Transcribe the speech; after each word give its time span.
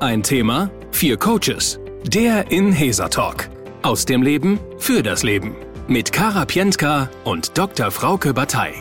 Ein 0.00 0.22
Thema, 0.22 0.70
vier 0.92 1.16
Coaches. 1.16 1.80
Der 2.04 2.52
Inhesa 2.52 3.08
Talk. 3.08 3.48
Aus 3.82 4.04
dem 4.04 4.22
Leben 4.22 4.60
für 4.78 5.02
das 5.02 5.24
Leben. 5.24 5.56
Mit 5.88 6.12
Kara 6.12 6.44
Pientka 6.44 7.10
und 7.24 7.58
Dr. 7.58 7.90
Frauke 7.90 8.32
Batei. 8.32 8.74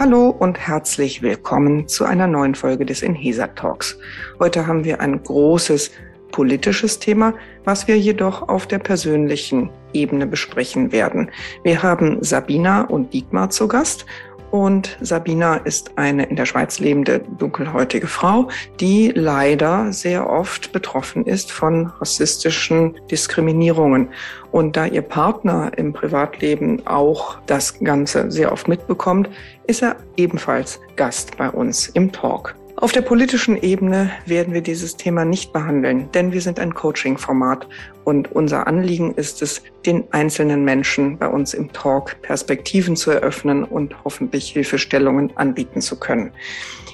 Hallo 0.00 0.30
und 0.30 0.58
herzlich 0.58 1.22
willkommen 1.22 1.86
zu 1.86 2.04
einer 2.04 2.26
neuen 2.26 2.56
Folge 2.56 2.84
des 2.84 3.02
Inhesa 3.02 3.46
Talks. 3.46 3.96
Heute 4.40 4.66
haben 4.66 4.82
wir 4.82 5.00
ein 5.00 5.22
großes 5.22 5.92
politisches 6.32 6.98
Thema, 6.98 7.34
was 7.64 7.86
wir 7.86 7.96
jedoch 7.96 8.48
auf 8.48 8.66
der 8.66 8.80
persönlichen 8.80 9.70
Ebene 9.92 10.26
besprechen 10.26 10.90
werden. 10.90 11.30
Wir 11.62 11.80
haben 11.80 12.18
Sabina 12.24 12.82
und 12.82 13.12
Dietmar 13.12 13.50
zu 13.50 13.68
Gast 13.68 14.04
und 14.52 14.98
Sabina 15.00 15.56
ist 15.56 15.92
eine 15.96 16.24
in 16.24 16.36
der 16.36 16.44
Schweiz 16.44 16.78
lebende 16.78 17.20
dunkelhäutige 17.38 18.06
Frau, 18.06 18.48
die 18.80 19.10
leider 19.14 19.90
sehr 19.94 20.28
oft 20.28 20.72
betroffen 20.72 21.24
ist 21.24 21.50
von 21.50 21.86
rassistischen 21.86 22.94
Diskriminierungen. 23.10 24.10
Und 24.50 24.76
da 24.76 24.84
ihr 24.84 25.00
Partner 25.00 25.72
im 25.76 25.94
Privatleben 25.94 26.86
auch 26.86 27.38
das 27.46 27.78
Ganze 27.80 28.30
sehr 28.30 28.52
oft 28.52 28.68
mitbekommt, 28.68 29.30
ist 29.66 29.82
er 29.82 29.96
ebenfalls 30.18 30.78
Gast 30.96 31.38
bei 31.38 31.48
uns 31.48 31.88
im 31.88 32.12
Talk. 32.12 32.54
Auf 32.82 32.90
der 32.90 33.02
politischen 33.02 33.56
Ebene 33.62 34.10
werden 34.26 34.52
wir 34.52 34.60
dieses 34.60 34.96
Thema 34.96 35.24
nicht 35.24 35.52
behandeln, 35.52 36.10
denn 36.10 36.32
wir 36.32 36.40
sind 36.40 36.58
ein 36.58 36.74
Coaching-Format 36.74 37.68
und 38.02 38.32
unser 38.32 38.66
Anliegen 38.66 39.14
ist 39.14 39.40
es, 39.40 39.62
den 39.86 40.02
einzelnen 40.10 40.64
Menschen 40.64 41.16
bei 41.16 41.28
uns 41.28 41.54
im 41.54 41.72
Talk 41.72 42.20
Perspektiven 42.22 42.96
zu 42.96 43.12
eröffnen 43.12 43.62
und 43.62 43.94
hoffentlich 44.02 44.50
Hilfestellungen 44.50 45.30
anbieten 45.36 45.80
zu 45.80 45.94
können. 45.94 46.32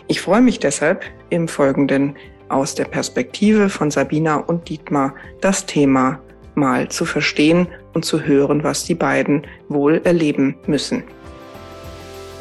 Ich 0.08 0.20
freue 0.20 0.42
mich 0.42 0.58
deshalb 0.58 1.06
im 1.30 1.48
Folgenden 1.48 2.16
aus 2.50 2.74
der 2.74 2.84
Perspektive 2.84 3.70
von 3.70 3.90
Sabina 3.90 4.36
und 4.36 4.68
Dietmar 4.68 5.14
das 5.40 5.64
Thema 5.64 6.20
mal 6.54 6.90
zu 6.90 7.06
verstehen 7.06 7.66
und 7.94 8.04
zu 8.04 8.20
hören, 8.20 8.62
was 8.62 8.84
die 8.84 8.94
beiden 8.94 9.46
wohl 9.70 10.02
erleben 10.04 10.54
müssen. 10.66 11.02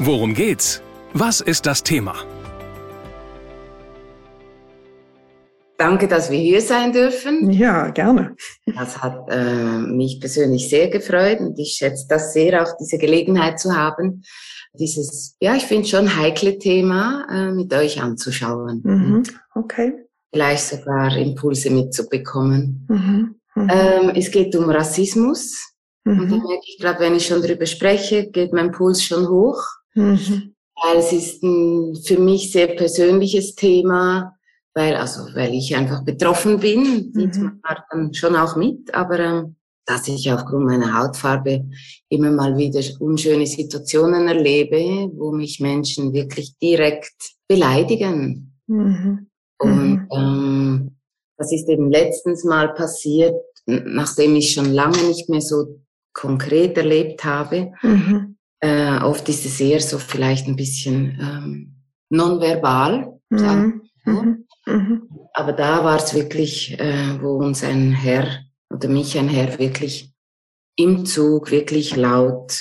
Worum 0.00 0.34
geht's? 0.34 0.82
Was 1.14 1.40
ist 1.40 1.64
das 1.64 1.82
Thema? 1.82 2.14
Danke, 5.78 6.08
dass 6.08 6.28
wir 6.28 6.38
hier 6.38 6.60
sein 6.60 6.92
dürfen. 6.92 7.50
Ja, 7.52 7.90
gerne. 7.90 8.34
Das 8.66 9.00
hat 9.00 9.28
äh, 9.30 9.78
mich 9.78 10.18
persönlich 10.18 10.68
sehr 10.68 10.88
gefreut 10.88 11.38
und 11.38 11.56
ich 11.56 11.74
schätze 11.74 12.06
das 12.08 12.32
sehr, 12.32 12.62
auch 12.62 12.76
diese 12.80 12.98
Gelegenheit 12.98 13.60
zu 13.60 13.76
haben, 13.76 14.24
dieses, 14.74 15.36
ja, 15.40 15.54
ich 15.54 15.62
finde 15.62 15.86
schon 15.86 16.16
heikle 16.16 16.58
Thema 16.58 17.26
äh, 17.30 17.52
mit 17.52 17.72
euch 17.72 18.02
anzuschauen. 18.02 18.80
Mhm. 18.84 19.22
Okay. 19.54 19.94
Vielleicht 20.32 20.64
sogar 20.64 21.16
Impulse 21.16 21.70
mitzubekommen. 21.70 22.86
Mhm. 22.88 23.36
Mhm. 23.54 23.70
Ähm, 23.70 24.12
es 24.16 24.32
geht 24.32 24.54
um 24.56 24.68
Rassismus. 24.70 25.74
Und 26.04 26.18
da 26.18 26.36
mhm. 26.36 26.42
merke 26.42 26.62
ich 26.64 26.78
gerade, 26.80 27.00
wenn 27.00 27.14
ich 27.14 27.26
schon 27.26 27.40
darüber 27.40 27.66
spreche, 27.66 28.30
geht 28.30 28.52
mein 28.52 28.72
Puls 28.72 29.02
schon 29.02 29.28
hoch. 29.28 29.62
Mhm. 29.94 30.54
Weil 30.82 30.98
es 30.98 31.12
ist 31.12 31.42
ein 31.42 31.96
für 32.04 32.18
mich 32.18 32.50
sehr 32.50 32.68
persönliches 32.68 33.54
Thema 33.54 34.37
weil, 34.74 34.94
also, 34.96 35.22
weil 35.34 35.54
ich 35.54 35.74
einfach 35.74 36.04
betroffen 36.04 36.60
bin, 36.60 37.12
die 37.12 37.26
mhm. 37.26 37.60
dann 37.90 38.14
schon 38.14 38.36
auch 38.36 38.56
mit, 38.56 38.94
aber 38.94 39.18
ähm, 39.18 39.56
dass 39.88 40.06
ich 40.06 40.30
aufgrund 40.30 40.66
meiner 40.66 40.98
Hautfarbe 40.98 41.64
immer 42.10 42.30
mal 42.30 42.56
wieder 42.56 42.80
unschöne 43.00 43.46
Situationen 43.46 44.28
erlebe, 44.28 45.10
wo 45.16 45.32
mich 45.32 45.60
Menschen 45.60 46.12
wirklich 46.12 46.56
direkt 46.58 47.36
beleidigen. 47.48 48.54
Mhm. 48.66 49.28
Und 49.58 49.90
mhm. 49.90 50.08
ähm, 50.12 50.96
das 51.38 51.52
ist 51.52 51.68
eben 51.68 51.90
letztens 51.90 52.44
mal 52.44 52.74
passiert, 52.74 53.34
nachdem 53.66 54.36
ich 54.36 54.52
schon 54.52 54.72
lange 54.72 55.02
nicht 55.04 55.28
mehr 55.30 55.40
so 55.40 55.80
konkret 56.12 56.76
erlebt 56.76 57.24
habe. 57.24 57.72
Mhm. 57.82 58.36
Äh, 58.60 58.98
oft 58.98 59.28
ist 59.28 59.46
es 59.46 59.58
eher 59.60 59.80
so 59.80 59.98
vielleicht 59.98 60.48
ein 60.48 60.56
bisschen 60.56 61.18
ähm, 61.20 61.74
nonverbal. 62.10 63.18
Mhm. 63.30 63.82
Mhm. 64.68 65.08
Aber 65.32 65.52
da 65.52 65.84
war 65.84 65.96
es 65.96 66.14
wirklich, 66.14 66.78
äh, 66.78 67.20
wo 67.20 67.36
uns 67.36 67.64
ein 67.64 67.92
Herr 67.92 68.26
oder 68.70 68.88
mich 68.88 69.18
ein 69.18 69.28
Herr 69.28 69.58
wirklich 69.58 70.12
im 70.76 71.06
Zug 71.06 71.50
wirklich 71.50 71.96
laut 71.96 72.60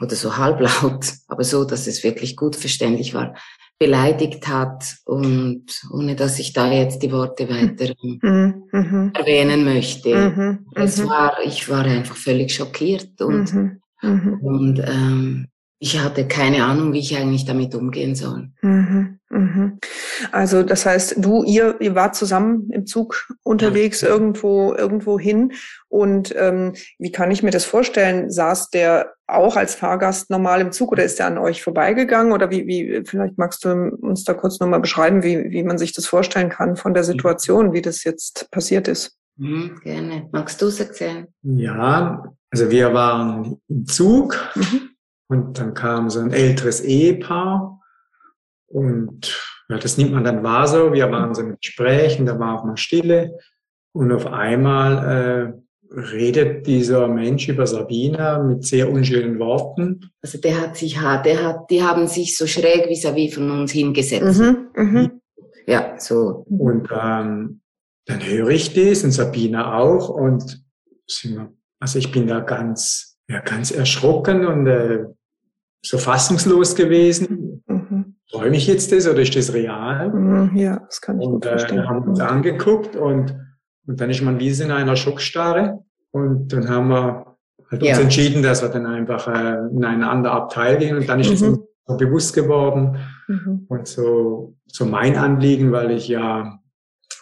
oder 0.00 0.14
so 0.14 0.36
halblaut, 0.36 1.12
aber 1.28 1.44
so, 1.44 1.64
dass 1.64 1.86
es 1.86 2.04
wirklich 2.04 2.36
gut 2.36 2.56
verständlich 2.56 3.14
war, 3.14 3.34
beleidigt 3.78 4.48
hat 4.48 4.96
und 5.04 5.66
ohne 5.92 6.16
dass 6.16 6.38
ich 6.38 6.52
da 6.52 6.70
jetzt 6.70 7.02
die 7.02 7.12
Worte 7.12 7.48
weiter 7.48 7.94
mhm. 8.02 8.64
mhm. 8.72 9.12
erwähnen 9.14 9.64
möchte. 9.64 10.14
Mhm. 10.14 10.66
Es 10.74 10.98
mhm. 10.98 11.08
war, 11.08 11.36
ich 11.44 11.68
war 11.68 11.84
einfach 11.84 12.16
völlig 12.16 12.52
schockiert 12.54 13.20
und, 13.20 13.52
mhm. 13.54 13.80
und 14.42 14.78
ähm, 14.80 15.48
ich 15.80 15.98
hatte 16.00 16.26
keine 16.26 16.64
Ahnung, 16.64 16.92
wie 16.92 16.98
ich 16.98 17.16
eigentlich 17.16 17.44
damit 17.44 17.74
umgehen 17.74 18.16
soll. 18.16 18.50
Mhm, 18.62 19.20
mhm. 19.30 19.78
Also 20.32 20.64
das 20.64 20.84
heißt, 20.84 21.16
du, 21.18 21.44
ihr, 21.44 21.76
ihr 21.80 21.94
wart 21.94 22.16
zusammen 22.16 22.68
im 22.72 22.84
Zug 22.84 23.28
unterwegs 23.44 24.00
ja. 24.00 24.08
irgendwo, 24.08 24.74
irgendwo 24.74 25.20
hin. 25.20 25.52
Und 25.88 26.34
ähm, 26.36 26.72
wie 26.98 27.12
kann 27.12 27.30
ich 27.30 27.44
mir 27.44 27.52
das 27.52 27.64
vorstellen? 27.64 28.28
Saß 28.28 28.70
der 28.70 29.14
auch 29.28 29.56
als 29.56 29.76
Fahrgast 29.76 30.30
normal 30.30 30.60
im 30.60 30.72
Zug 30.72 30.90
oder 30.90 31.04
ist 31.04 31.20
der 31.20 31.26
an 31.26 31.38
euch 31.38 31.62
vorbeigegangen? 31.62 32.32
Oder 32.32 32.50
wie, 32.50 32.66
wie 32.66 33.02
vielleicht 33.04 33.38
magst 33.38 33.64
du 33.64 33.70
uns 34.00 34.24
da 34.24 34.34
kurz 34.34 34.58
nochmal 34.58 34.80
beschreiben, 34.80 35.22
wie, 35.22 35.50
wie 35.50 35.62
man 35.62 35.78
sich 35.78 35.92
das 35.92 36.06
vorstellen 36.06 36.48
kann 36.48 36.76
von 36.76 36.92
der 36.92 37.04
Situation, 37.04 37.72
wie 37.72 37.82
das 37.82 38.02
jetzt 38.02 38.50
passiert 38.50 38.88
ist? 38.88 39.16
Mhm, 39.36 39.78
gerne. 39.84 40.28
Magst 40.32 40.60
du 40.60 40.66
es 40.66 40.80
erzählen? 40.80 41.28
Ja, 41.42 42.24
also 42.50 42.68
wir 42.68 42.92
waren 42.92 43.60
im 43.68 43.86
Zug. 43.86 44.36
Mhm 44.56 44.90
und 45.28 45.58
dann 45.58 45.74
kam 45.74 46.10
so 46.10 46.20
ein 46.20 46.32
älteres 46.32 46.80
Ehepaar 46.80 47.80
und 48.66 49.36
ja, 49.68 49.78
das 49.78 49.98
nimmt 49.98 50.12
man 50.12 50.24
dann 50.24 50.42
wahr 50.42 50.66
so. 50.66 50.92
Wir 50.92 51.10
waren 51.10 51.34
so 51.34 51.42
im 51.42 51.56
Gespräch 51.60 52.18
und 52.18 52.26
da 52.26 52.38
war 52.38 52.58
auch 52.58 52.64
mal 52.64 52.76
Stille. 52.76 53.38
Und 53.92 54.12
auf 54.12 54.26
einmal 54.26 55.52
äh, 55.52 55.98
redet 55.98 56.66
dieser 56.66 57.08
Mensch 57.08 57.48
über 57.48 57.66
Sabina 57.66 58.42
mit 58.42 58.64
sehr 58.64 58.90
unschönen 58.90 59.38
Worten. 59.38 60.10
Also 60.22 60.38
der 60.38 60.60
hat 60.60 60.76
sich, 60.76 60.94
der 60.94 61.44
hat, 61.44 61.70
die 61.70 61.82
haben 61.82 62.06
sich 62.06 62.36
so 62.36 62.46
schräg 62.46 62.86
vis-à-vis 62.88 63.30
-vis 63.30 63.34
von 63.34 63.50
uns 63.50 63.72
hingesetzt. 63.72 64.40
Mhm, 64.40 64.68
mh. 64.74 65.10
Ja, 65.66 65.94
so. 65.98 66.46
Und 66.48 66.88
ähm, 66.90 67.60
dann 68.06 68.26
höre 68.26 68.50
ich 68.50 68.72
das 68.72 69.04
und 69.04 69.12
Sabina 69.12 69.78
auch 69.78 70.08
und 70.08 70.62
also 71.80 71.98
ich 71.98 72.10
bin 72.10 72.26
da 72.26 72.40
ganz, 72.40 73.18
ja, 73.28 73.40
ganz 73.40 73.70
erschrocken 73.70 74.46
und 74.46 74.66
äh, 74.66 75.04
so 75.82 75.98
fassungslos 75.98 76.74
gewesen. 76.74 77.62
Mhm. 77.66 78.16
Träume 78.30 78.56
ich 78.56 78.66
jetzt 78.66 78.92
das 78.92 79.08
oder 79.08 79.22
ist 79.22 79.34
das 79.36 79.52
real? 79.54 80.12
Mhm, 80.12 80.56
ja, 80.56 80.80
das 80.86 81.00
kann 81.00 81.20
ich 81.20 81.26
und, 81.26 81.34
gut 81.34 81.46
äh, 81.46 81.50
verstehen. 81.50 81.78
Äh, 81.78 81.86
haben 81.86 82.08
uns 82.08 82.20
angeguckt 82.20 82.96
und, 82.96 83.34
und 83.86 84.00
dann 84.00 84.10
ist 84.10 84.22
man 84.22 84.38
wie 84.38 84.50
in 84.50 84.70
einer 84.70 84.96
Schockstarre 84.96 85.78
und 86.10 86.52
dann 86.52 86.68
haben 86.68 86.88
wir 86.88 87.36
halt 87.70 87.82
ja. 87.82 87.90
uns 87.90 88.00
entschieden, 88.00 88.42
dass 88.42 88.62
wir 88.62 88.68
dann 88.68 88.86
einfach 88.86 89.28
äh, 89.28 89.68
in 89.74 89.84
einen 89.84 90.02
anderen 90.02 90.36
Abteil 90.36 90.78
gehen 90.78 90.96
und 90.96 91.08
dann 91.08 91.20
ist 91.20 91.28
mhm. 91.28 91.34
es 91.34 91.40
so 91.86 91.96
bewusst 91.96 92.34
geworden 92.34 92.98
mhm. 93.28 93.66
und 93.68 93.88
so, 93.88 94.56
so 94.66 94.84
mein 94.84 95.16
Anliegen, 95.16 95.72
weil 95.72 95.90
ich 95.90 96.08
ja 96.08 96.58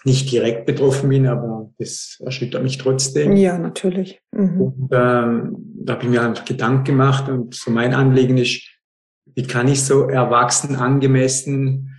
nicht 0.07 0.31
direkt 0.31 0.67
betroffen 0.67 1.09
bin, 1.09 1.27
aber 1.27 1.71
das 1.79 2.19
erschüttert 2.25 2.63
mich 2.63 2.79
trotzdem. 2.79 3.37
Ja, 3.37 3.59
natürlich. 3.59 4.21
Mhm. 4.31 4.61
Und 4.61 4.89
ähm, 4.93 5.57
da 5.85 5.95
habe 5.95 6.05
ich 6.05 6.09
mir 6.09 6.23
einfach 6.23 6.45
Gedanken 6.45 6.85
gemacht 6.85 7.29
und 7.29 7.55
so 7.55 7.71
mein 7.71 7.93
Anliegen 7.93 8.39
ist, 8.39 8.63
wie 9.35 9.43
kann 9.43 9.69
ich 9.69 9.83
so 9.83 10.09
erwachsen 10.09 10.77
angemessen 10.77 11.93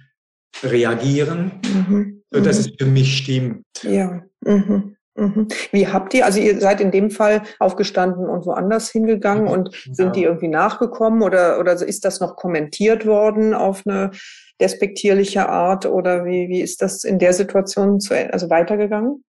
reagieren, 0.63 1.51
mhm. 1.65 2.23
so 2.31 2.39
dass 2.39 2.59
mhm. 2.59 2.65
es 2.65 2.75
für 2.79 2.89
mich 2.89 3.17
stimmt. 3.17 3.65
Ja. 3.83 4.23
Mhm. 4.43 4.95
Mhm. 5.17 5.47
Wie 5.71 5.87
habt 5.87 6.13
ihr, 6.13 6.25
also 6.25 6.39
ihr 6.39 6.61
seid 6.61 6.79
in 6.79 6.91
dem 6.91 7.09
Fall 7.09 7.41
aufgestanden 7.59 8.29
und 8.29 8.45
woanders 8.45 8.89
hingegangen 8.89 9.47
und 9.47 9.71
sind 9.91 10.15
die 10.15 10.23
irgendwie 10.23 10.47
nachgekommen 10.47 11.23
oder, 11.23 11.59
oder 11.59 11.73
ist 11.73 12.05
das 12.05 12.19
noch 12.19 12.35
kommentiert 12.35 13.05
worden 13.05 13.53
auf 13.53 13.81
eine 13.85 14.11
despektierliche 14.59 15.47
Art 15.47 15.85
oder 15.85 16.25
wie, 16.25 16.49
wie 16.49 16.61
ist 16.61 16.81
das 16.81 17.03
in 17.03 17.19
der 17.19 17.33
Situation 17.33 17.99
zu, 17.99 18.15
also 18.31 18.49
weitergegangen? 18.49 19.23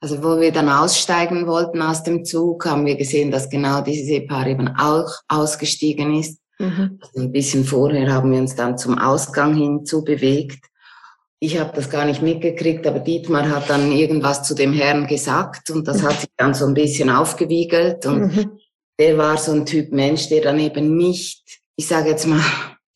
Also 0.00 0.22
wo 0.22 0.40
wir 0.40 0.52
dann 0.52 0.68
aussteigen 0.68 1.46
wollten 1.46 1.82
aus 1.82 2.04
dem 2.04 2.24
Zug, 2.24 2.66
haben 2.66 2.86
wir 2.86 2.96
gesehen, 2.96 3.32
dass 3.32 3.50
genau 3.50 3.80
dieses 3.80 4.26
Paar 4.28 4.46
eben 4.46 4.68
auch 4.68 5.10
ausgestiegen 5.26 6.14
ist. 6.14 6.40
Mhm. 6.58 7.00
Also 7.02 7.20
ein 7.20 7.32
bisschen 7.32 7.64
vorher 7.64 8.12
haben 8.12 8.30
wir 8.30 8.38
uns 8.38 8.54
dann 8.54 8.78
zum 8.78 8.98
Ausgang 8.98 9.54
hinzu 9.54 10.04
bewegt. 10.04 10.64
Ich 11.40 11.58
habe 11.58 11.72
das 11.74 11.90
gar 11.90 12.04
nicht 12.04 12.22
mitgekriegt, 12.22 12.86
aber 12.86 13.00
Dietmar 13.00 13.48
hat 13.48 13.70
dann 13.70 13.92
irgendwas 13.92 14.42
zu 14.42 14.54
dem 14.54 14.72
Herrn 14.72 15.06
gesagt 15.06 15.70
und 15.70 15.86
das 15.86 16.02
hat 16.02 16.20
sich 16.20 16.30
dann 16.36 16.54
so 16.54 16.66
ein 16.66 16.74
bisschen 16.74 17.10
aufgewiegelt 17.10 18.06
und 18.06 18.20
mhm. 18.20 18.50
der 18.98 19.18
war 19.18 19.36
so 19.36 19.52
ein 19.52 19.64
Typ 19.64 19.92
Mensch, 19.92 20.28
der 20.28 20.42
dann 20.42 20.58
eben 20.58 20.96
nicht, 20.96 21.60
ich 21.76 21.86
sage 21.86 22.10
jetzt 22.10 22.26
mal, 22.26 22.42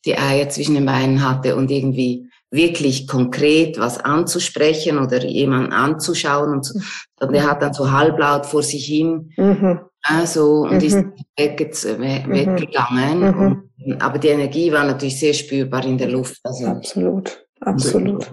die 0.05 0.17
Eier 0.17 0.49
zwischen 0.49 0.75
den 0.75 0.85
Beinen 0.85 1.27
hatte 1.27 1.55
und 1.55 1.71
irgendwie 1.71 2.29
wirklich 2.51 3.07
konkret 3.07 3.79
was 3.79 3.99
anzusprechen 3.99 4.99
oder 4.99 5.25
jemanden 5.25 5.73
anzuschauen 5.73 6.51
und, 6.51 6.65
so. 6.65 6.79
und 7.19 7.33
er 7.33 7.49
hat 7.49 7.63
dann 7.63 7.73
so 7.73 7.91
halblaut 7.91 8.45
vor 8.45 8.61
sich 8.61 8.85
hin 8.85 9.31
mhm. 9.37 9.79
also 10.03 10.61
und 10.61 10.77
mhm. 10.77 10.81
ist 10.81 10.97
weg, 11.37 11.75
we, 11.83 12.23
mhm. 12.27 12.31
weggegangen. 12.31 13.19
Mhm. 13.19 13.63
Und, 13.85 14.01
aber 14.01 14.19
die 14.19 14.27
Energie 14.27 14.71
war 14.71 14.85
natürlich 14.85 15.19
sehr 15.19 15.33
spürbar 15.33 15.83
in 15.83 15.97
der 15.97 16.09
Luft. 16.09 16.39
Also, 16.43 16.67
Absolut. 16.67 17.43
Absolut. 17.65 18.29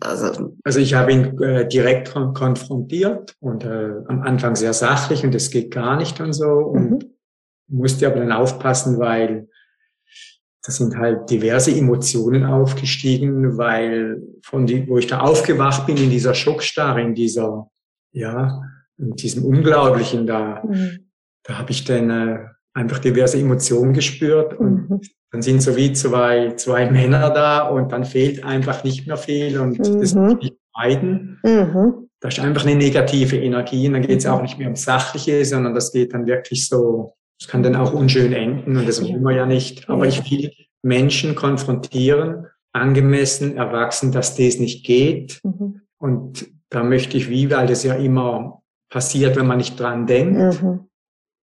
Also, 0.00 0.54
also 0.64 0.78
ich 0.80 0.94
habe 0.94 1.12
ihn 1.12 1.38
äh, 1.42 1.68
direkt 1.68 2.12
konfrontiert 2.12 3.36
und 3.40 3.64
äh, 3.64 3.90
am 4.08 4.22
Anfang 4.22 4.56
sehr 4.56 4.72
sachlich 4.72 5.22
und 5.22 5.34
es 5.34 5.50
geht 5.50 5.70
gar 5.70 5.96
nicht 5.96 6.18
und 6.20 6.32
so 6.32 6.46
und 6.46 6.90
mhm. 6.90 6.98
musste 7.68 8.06
aber 8.06 8.20
dann 8.20 8.32
aufpassen, 8.32 8.98
weil 8.98 9.49
da 10.62 10.72
sind 10.72 10.96
halt 10.96 11.30
diverse 11.30 11.74
Emotionen 11.74 12.44
aufgestiegen, 12.44 13.56
weil 13.56 14.22
von 14.42 14.66
die, 14.66 14.86
wo 14.88 14.98
ich 14.98 15.06
da 15.06 15.20
aufgewacht 15.20 15.86
bin 15.86 15.96
in 15.96 16.10
dieser 16.10 16.34
Schockstarre, 16.34 17.00
in 17.00 17.14
dieser, 17.14 17.70
ja, 18.12 18.62
in 18.98 19.12
diesem 19.12 19.44
Unglaublichen 19.44 20.26
da, 20.26 20.62
mhm. 20.62 21.10
da 21.44 21.58
habe 21.58 21.70
ich 21.70 21.84
dann 21.84 22.10
äh, 22.10 22.38
einfach 22.74 22.98
diverse 22.98 23.38
Emotionen 23.38 23.94
gespürt 23.94 24.52
und 24.52 24.90
mhm. 24.90 25.00
dann 25.30 25.40
sind 25.40 25.62
so 25.62 25.76
wie 25.76 25.92
zwei, 25.94 26.52
zwei 26.56 26.90
Männer 26.90 27.30
da 27.30 27.66
und 27.68 27.90
dann 27.92 28.04
fehlt 28.04 28.44
einfach 28.44 28.84
nicht 28.84 29.06
mehr 29.06 29.16
viel 29.16 29.58
und 29.58 29.78
mhm. 29.78 30.00
das 30.00 30.14
muss 30.14 30.36
ich 30.40 30.52
meiden. 30.76 31.38
Mhm. 31.42 32.08
Da 32.20 32.28
ist 32.28 32.38
einfach 32.38 32.66
eine 32.66 32.76
negative 32.76 33.38
Energie 33.38 33.86
und 33.86 33.94
dann 33.94 34.02
geht 34.02 34.18
es 34.18 34.26
auch 34.26 34.42
nicht 34.42 34.58
mehr 34.58 34.68
um 34.68 34.76
Sachliche, 34.76 35.42
sondern 35.46 35.74
das 35.74 35.90
geht 35.90 36.12
dann 36.12 36.26
wirklich 36.26 36.68
so, 36.68 37.14
es 37.40 37.48
kann 37.48 37.62
dann 37.62 37.76
auch 37.76 37.92
unschön 37.92 38.32
enden 38.32 38.76
und 38.76 38.86
das 38.86 39.02
wollen 39.02 39.22
wir 39.22 39.34
ja 39.34 39.46
nicht. 39.46 39.88
Aber 39.88 40.06
ich 40.06 40.30
will 40.30 40.52
Menschen 40.82 41.34
konfrontieren, 41.34 42.46
angemessen, 42.72 43.56
erwachsen, 43.56 44.12
dass 44.12 44.36
das 44.36 44.58
nicht 44.58 44.84
geht. 44.84 45.40
Mhm. 45.42 45.80
Und 45.98 46.50
da 46.68 46.84
möchte 46.84 47.16
ich 47.16 47.30
wie, 47.30 47.50
weil 47.50 47.66
das 47.66 47.82
ja 47.82 47.94
immer 47.94 48.62
passiert, 48.90 49.36
wenn 49.36 49.46
man 49.46 49.58
nicht 49.58 49.80
dran 49.80 50.06
denkt. 50.06 50.62
Mhm. 50.62 50.86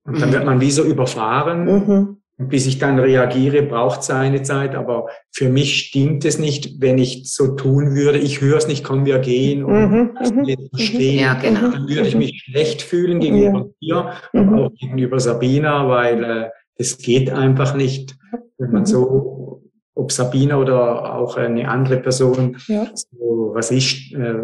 Und 0.06 0.22
dann 0.22 0.32
wird 0.32 0.46
man 0.46 0.62
wie 0.62 0.72
so 0.72 0.84
überfahren. 0.84 1.66
Mhm. 1.66 2.17
Und 2.39 2.50
bis 2.50 2.68
ich 2.68 2.78
dann 2.78 3.00
reagiere, 3.00 3.63
braucht 3.63 4.04
seine 4.04 4.44
Zeit. 4.44 4.75
Aber 4.75 5.07
für 5.31 5.50
mich 5.50 5.88
stimmt 5.88 6.24
es 6.24 6.38
nicht, 6.38 6.80
wenn 6.80 7.00
ich 7.00 7.34
so 7.34 7.56
tun 7.56 7.95
würde. 7.95 8.19
Ich 8.19 8.42
höre 8.42 8.57
es 8.57 8.68
nicht, 8.68 8.84
komm, 8.84 9.06
wir 9.06 9.18
gehen 9.19 9.63
und 9.63 9.92
mhm. 9.92 10.12
mhm. 10.19 10.69
verstehen. 10.69 11.19
Ja, 11.19 11.34
genau. 11.34 11.72
Dann 11.72 11.88
würde 11.88 12.07
ich 12.07 12.16
mich 12.16 12.44
schlecht 12.44 12.84
fühlen 12.84 13.19
gegenüber 13.19 13.69
ja. 13.80 14.13
dir, 14.34 14.39
mhm. 14.39 14.50
aber 14.50 14.66
auch 14.66 14.74
gegenüber 14.75 15.19
Sabina, 15.19 15.88
weil 15.89 16.24
äh, 16.24 16.50
das 16.78 17.00
geht 17.00 17.31
einfach 17.31 17.75
nicht, 17.75 18.16
wenn 18.60 18.72
man 18.72 18.81
mhm. 18.81 18.86
so, 18.86 19.63
ob 19.95 20.12
Sabina 20.12 20.57
oder 20.57 21.16
auch 21.16 21.38
eine 21.38 21.68
andere 21.68 21.98
Person, 21.98 22.57
ja. 22.68 22.88
so, 22.94 23.51
was 23.56 23.72
ist, 23.72 24.13
äh, 24.13 24.44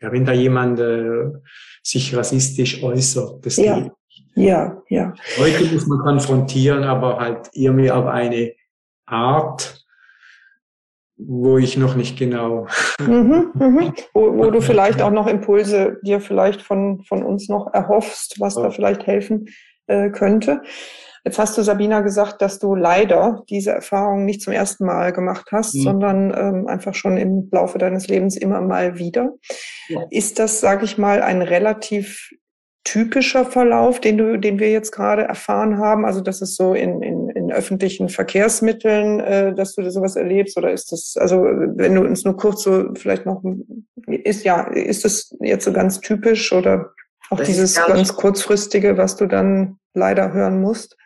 ja, 0.00 0.12
wenn 0.12 0.24
da 0.24 0.32
jemand 0.32 0.78
äh, 0.78 1.32
sich 1.82 2.14
rassistisch 2.16 2.80
äußert, 2.80 3.44
das 3.44 3.56
ja. 3.56 3.80
geht 3.80 3.92
ja, 4.34 4.82
ja. 4.88 5.14
Heute 5.38 5.64
muss 5.66 5.86
man 5.86 5.98
konfrontieren, 5.98 6.84
aber 6.84 7.18
halt 7.18 7.50
irgendwie 7.52 7.90
auf 7.90 8.06
eine 8.06 8.54
Art, 9.06 9.84
wo 11.16 11.58
ich 11.58 11.76
noch 11.76 11.96
nicht 11.96 12.18
genau. 12.18 12.66
Mhm, 13.00 13.50
mhm. 13.54 13.94
Wo, 14.14 14.36
wo 14.36 14.50
du 14.50 14.60
vielleicht 14.62 15.02
auch 15.02 15.10
noch 15.10 15.26
Impulse 15.26 15.98
dir 16.02 16.20
vielleicht 16.20 16.62
von, 16.62 17.02
von 17.04 17.22
uns 17.22 17.48
noch 17.48 17.72
erhoffst, 17.72 18.36
was 18.38 18.54
da 18.54 18.70
vielleicht 18.70 19.06
helfen 19.06 19.46
äh, 19.86 20.10
könnte. 20.10 20.62
Jetzt 21.24 21.38
hast 21.38 21.58
du, 21.58 21.62
Sabina, 21.62 22.00
gesagt, 22.00 22.40
dass 22.40 22.58
du 22.58 22.74
leider 22.74 23.42
diese 23.50 23.72
Erfahrung 23.72 24.24
nicht 24.24 24.40
zum 24.40 24.52
ersten 24.52 24.86
Mal 24.86 25.12
gemacht 25.12 25.48
hast, 25.52 25.74
mhm. 25.74 25.82
sondern 25.82 26.34
ähm, 26.34 26.66
einfach 26.68 26.94
schon 26.94 27.16
im 27.16 27.48
Laufe 27.50 27.78
deines 27.78 28.08
Lebens 28.08 28.36
immer 28.36 28.60
mal 28.60 28.98
wieder. 28.98 29.32
Ja. 29.88 30.00
Ist 30.10 30.38
das, 30.38 30.60
sage 30.60 30.84
ich 30.84 30.96
mal, 30.96 31.20
ein 31.20 31.42
relativ 31.42 32.30
typischer 32.88 33.44
Verlauf, 33.44 34.00
den 34.00 34.16
du, 34.16 34.38
den 34.38 34.58
wir 34.58 34.70
jetzt 34.70 34.92
gerade 34.92 35.22
erfahren 35.22 35.76
haben? 35.76 36.06
Also 36.06 36.22
das 36.22 36.40
ist 36.40 36.56
so 36.56 36.72
in, 36.72 37.02
in, 37.02 37.28
in 37.28 37.52
öffentlichen 37.52 38.08
Verkehrsmitteln, 38.08 39.20
äh, 39.20 39.54
dass 39.54 39.74
du 39.74 39.90
sowas 39.90 40.16
erlebst, 40.16 40.56
oder 40.56 40.72
ist 40.72 40.90
das, 40.90 41.16
also 41.18 41.42
wenn 41.42 41.94
du 41.94 42.00
uns 42.00 42.24
nur 42.24 42.36
kurz 42.36 42.62
so 42.62 42.88
vielleicht 42.94 43.26
noch 43.26 43.42
ist 44.06 44.42
ja, 44.44 44.62
ist 44.68 45.04
das 45.04 45.36
jetzt 45.40 45.66
so 45.66 45.72
ganz 45.72 46.00
typisch 46.00 46.50
oder 46.50 46.92
auch 47.28 47.36
das 47.36 47.48
dieses 47.48 47.74
ganz 47.74 48.14
kurzfristige, 48.14 48.96
was 48.96 49.16
du 49.16 49.26
dann 49.26 49.76
leider 49.92 50.32
hören 50.32 50.62
musst? 50.62 50.96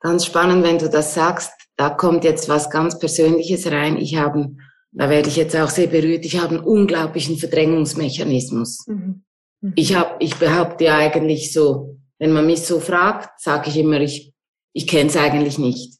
Ganz 0.00 0.24
spannend, 0.24 0.64
wenn 0.64 0.78
du 0.78 0.88
das 0.88 1.12
sagst. 1.12 1.52
Da 1.76 1.90
kommt 1.90 2.24
jetzt 2.24 2.48
was 2.48 2.70
ganz 2.70 2.98
Persönliches 2.98 3.70
rein. 3.70 3.98
Ich 3.98 4.16
habe, 4.16 4.56
da 4.92 5.10
werde 5.10 5.28
ich 5.28 5.36
jetzt 5.36 5.54
auch 5.54 5.68
sehr 5.68 5.88
berührt, 5.88 6.24
ich 6.24 6.40
habe 6.40 6.56
einen 6.56 6.64
unglaublichen 6.64 7.36
Verdrängungsmechanismus. 7.36 8.86
Mhm. 8.86 9.24
Mhm. 9.60 9.72
Ich 9.76 9.94
habe, 9.94 10.16
ich 10.20 10.36
behaupte 10.36 10.84
ja 10.84 10.96
eigentlich 10.96 11.52
so, 11.52 11.98
wenn 12.18 12.32
man 12.32 12.46
mich 12.46 12.62
so 12.62 12.80
fragt, 12.80 13.40
sage 13.40 13.70
ich 13.70 13.76
immer, 13.76 14.00
ich, 14.00 14.32
ich 14.72 14.86
kenne 14.86 15.10
es 15.10 15.16
eigentlich 15.16 15.58
nicht. 15.58 15.96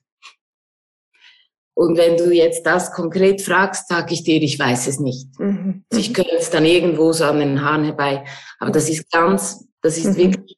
Und 1.75 1.99
wenn 1.99 2.17
du 2.17 2.33
jetzt 2.33 2.65
das 2.65 2.91
konkret 2.91 3.43
fragst, 3.43 3.89
sage 3.89 4.15
ich 4.15 4.25
dir, 4.25 4.41
ich 4.41 4.59
weiß 4.59 4.87
es 4.87 4.99
nicht. 4.99 5.39
Mhm. 5.39 5.85
Ich 5.93 6.15
könnte 6.15 6.37
es 6.39 6.49
dann 6.49 6.65
irgendwo 6.65 7.13
so 7.13 7.25
an 7.25 7.39
den 7.39 7.63
Haaren 7.63 7.85
herbei. 7.85 8.25
Aber 8.59 8.71
das 8.71 8.89
ist 8.89 9.11
ganz, 9.11 9.67
das 9.83 9.99
ist 9.99 10.17
mhm. 10.17 10.17
wirklich 10.17 10.57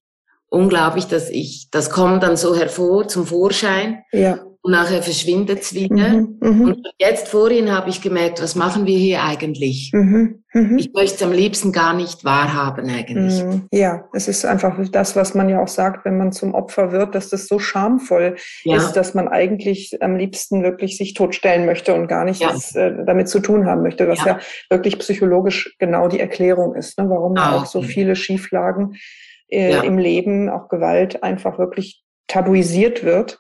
unglaublich, 0.48 1.06
dass 1.06 1.28
ich, 1.28 1.70
das 1.72 1.90
kommt 1.90 2.22
dann 2.22 2.36
so 2.36 2.54
hervor 2.54 3.08
zum 3.08 3.26
Vorschein. 3.26 4.04
Ja. 4.12 4.44
Und 4.60 4.72
nachher 4.72 5.02
verschwindet 5.02 5.60
es 5.60 5.72
wieder. 5.72 6.08
Mhm, 6.08 6.36
mhm, 6.40 6.60
und 6.62 6.88
jetzt 6.98 7.28
vorhin 7.28 7.70
habe 7.70 7.90
ich 7.90 8.02
gemerkt, 8.02 8.42
was 8.42 8.56
machen 8.56 8.86
wir 8.86 8.98
hier 8.98 9.22
eigentlich? 9.22 9.92
Mhm, 9.94 10.42
mhm. 10.52 10.78
ich 10.78 10.92
möchte 10.92 11.14
es 11.14 11.22
am 11.22 11.30
liebsten 11.30 11.70
gar 11.70 11.94
nicht 11.94 12.24
wahrhaben 12.24 12.90
eigentlich. 12.90 13.42
Mhm. 13.42 13.68
Ja, 13.70 14.08
es 14.12 14.26
ist 14.26 14.44
einfach 14.44 14.76
das, 14.90 15.14
was 15.14 15.34
man 15.34 15.48
ja 15.48 15.62
auch 15.62 15.68
sagt, 15.68 16.04
wenn 16.04 16.18
man 16.18 16.32
zum 16.32 16.54
Opfer 16.54 16.90
wird, 16.90 17.14
dass 17.14 17.30
das 17.30 17.46
so 17.46 17.60
schamvoll 17.60 18.34
ja. 18.64 18.76
ist, 18.76 18.94
dass 18.94 19.14
man 19.14 19.28
eigentlich 19.28 19.96
am 20.02 20.16
liebsten 20.16 20.64
wirklich 20.64 20.96
sich 20.96 21.14
totstellen 21.14 21.64
möchte 21.64 21.94
und 21.94 22.08
gar 22.08 22.24
nichts 22.24 22.72
ja. 22.74 22.88
äh, 22.88 23.04
damit 23.06 23.28
zu 23.28 23.38
tun 23.38 23.64
haben 23.64 23.82
möchte, 23.82 24.08
was 24.08 24.18
ja, 24.18 24.26
ja 24.26 24.38
wirklich 24.70 24.98
psychologisch 24.98 25.76
genau 25.78 26.08
die 26.08 26.18
Erklärung 26.20 26.74
ist, 26.74 26.98
ne? 26.98 27.08
warum 27.08 27.36
ah, 27.36 27.58
auch 27.58 27.66
so 27.66 27.80
viele 27.80 28.16
Schieflagen 28.16 28.96
äh, 29.48 29.86
im 29.86 29.98
Leben, 29.98 30.50
auch 30.50 30.68
Gewalt 30.68 31.22
einfach 31.22 31.60
wirklich 31.60 32.02
tabuisiert 32.26 33.04
wird 33.04 33.38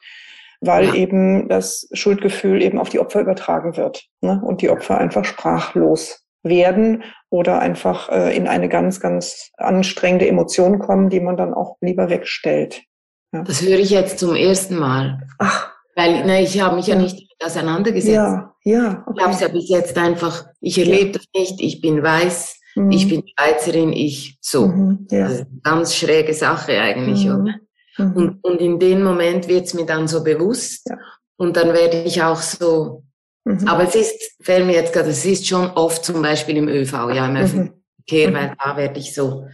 weil 0.60 0.86
ja. 0.86 0.94
eben 0.94 1.48
das 1.48 1.88
Schuldgefühl 1.92 2.62
eben 2.62 2.78
auf 2.78 2.88
die 2.88 2.98
Opfer 2.98 3.20
übertragen 3.20 3.76
wird 3.76 4.04
ne? 4.20 4.40
und 4.44 4.62
die 4.62 4.70
Opfer 4.70 4.98
einfach 4.98 5.24
sprachlos 5.24 6.24
werden 6.42 7.04
oder 7.30 7.60
einfach 7.60 8.08
äh, 8.10 8.36
in 8.36 8.48
eine 8.48 8.68
ganz, 8.68 9.00
ganz 9.00 9.50
anstrengende 9.56 10.28
Emotion 10.28 10.78
kommen, 10.78 11.10
die 11.10 11.20
man 11.20 11.36
dann 11.36 11.54
auch 11.54 11.76
lieber 11.80 12.10
wegstellt. 12.10 12.82
Ja. 13.32 13.42
Das 13.42 13.62
höre 13.62 13.78
ich 13.78 13.90
jetzt 13.90 14.18
zum 14.18 14.34
ersten 14.34 14.76
Mal. 14.76 15.20
Ach. 15.38 15.72
Weil 15.94 16.24
ne, 16.24 16.42
ich 16.42 16.60
habe 16.60 16.76
mich 16.76 16.86
ja, 16.86 16.94
nicht 16.94 17.28
auseinandergesetzt. 17.44 18.14
Ja, 18.14 18.54
ja. 18.64 19.04
Okay. 19.06 19.16
Ich 19.16 19.24
habe 19.24 19.34
es 19.34 19.40
ja 19.40 19.48
bis 19.48 19.68
jetzt 19.68 19.98
einfach, 19.98 20.46
ich 20.60 20.78
erlebe 20.78 21.06
ja. 21.06 21.12
das 21.12 21.24
nicht, 21.34 21.60
ich 21.60 21.80
bin 21.80 22.02
weiß, 22.02 22.60
mhm. 22.76 22.90
ich 22.92 23.08
bin 23.08 23.24
Schweizerin, 23.26 23.92
ich 23.92 24.38
so. 24.40 24.68
Mhm, 24.68 25.08
ja. 25.10 25.24
Das 25.24 25.32
ist 25.32 25.40
eine 25.40 25.60
ganz 25.62 25.94
schräge 25.96 26.34
Sache 26.34 26.80
eigentlich, 26.80 27.26
mhm. 27.26 27.42
oder? 27.42 27.54
Mhm. 27.98 28.12
Und, 28.12 28.44
und 28.44 28.60
in 28.60 28.78
dem 28.78 29.02
Moment 29.02 29.48
wird 29.48 29.66
es 29.66 29.74
mir 29.74 29.84
dann 29.84 30.08
so 30.08 30.22
bewusst. 30.22 30.88
Ja. 30.88 30.96
Und 31.36 31.56
dann 31.56 31.72
werde 31.72 32.02
ich 32.02 32.22
auch 32.22 32.40
so, 32.40 33.04
mhm. 33.44 33.66
aber 33.66 33.84
es 33.86 33.94
ist, 33.94 34.36
fällt 34.40 34.66
mir 34.66 34.74
jetzt 34.74 34.92
gerade, 34.92 35.10
es 35.10 35.24
ist 35.24 35.46
schon 35.46 35.70
oft 35.70 36.04
zum 36.04 36.22
Beispiel 36.22 36.56
im 36.56 36.68
ÖV, 36.68 36.92
ja, 37.14 37.26
im 37.26 37.36
öffentlichen 37.36 37.74
mhm. 37.74 38.04
Verkehr, 38.06 38.34
weil 38.34 38.56
da 38.58 38.76
werde 38.76 38.98
ich 38.98 39.14
so, 39.14 39.46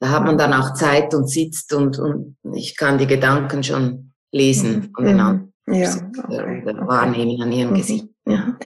da 0.00 0.10
hat 0.10 0.24
man 0.24 0.36
dann 0.36 0.52
auch 0.52 0.74
Zeit 0.74 1.14
und 1.14 1.28
sitzt 1.28 1.72
und, 1.72 1.98
und 1.98 2.36
ich 2.54 2.76
kann 2.76 2.98
die 2.98 3.06
Gedanken 3.06 3.62
schon 3.62 4.12
lesen 4.32 4.76
mhm. 4.76 4.90
von 4.94 5.04
den 5.04 5.20
anderen. 5.20 5.52
Ja, 5.68 5.90
okay. 6.22 6.62
wahrnehmen 6.64 7.42
an 7.42 7.50
ihrem 7.50 7.74
Gesicht. 7.74 8.06
Ja. 8.24 8.56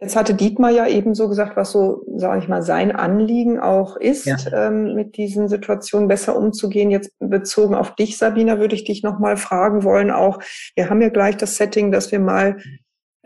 Jetzt 0.00 0.14
hatte 0.14 0.34
Dietmar 0.34 0.70
ja 0.70 0.86
eben 0.86 1.14
so 1.14 1.28
gesagt, 1.28 1.56
was 1.56 1.72
so, 1.72 2.04
sage 2.16 2.40
ich 2.40 2.48
mal, 2.48 2.62
sein 2.62 2.92
Anliegen 2.94 3.58
auch 3.58 3.96
ist, 3.96 4.26
ja. 4.26 4.36
ähm, 4.52 4.94
mit 4.94 5.16
diesen 5.16 5.48
Situationen 5.48 6.06
besser 6.06 6.36
umzugehen. 6.36 6.90
Jetzt 6.90 7.10
bezogen 7.18 7.74
auf 7.74 7.96
dich, 7.96 8.16
Sabina, 8.16 8.60
würde 8.60 8.76
ich 8.76 8.84
dich 8.84 9.02
nochmal 9.02 9.36
fragen 9.36 9.82
wollen. 9.82 10.12
Auch, 10.12 10.38
wir 10.76 10.88
haben 10.88 11.02
ja 11.02 11.08
gleich 11.08 11.36
das 11.36 11.56
Setting, 11.56 11.90
dass 11.90 12.12
wir 12.12 12.20
mal 12.20 12.58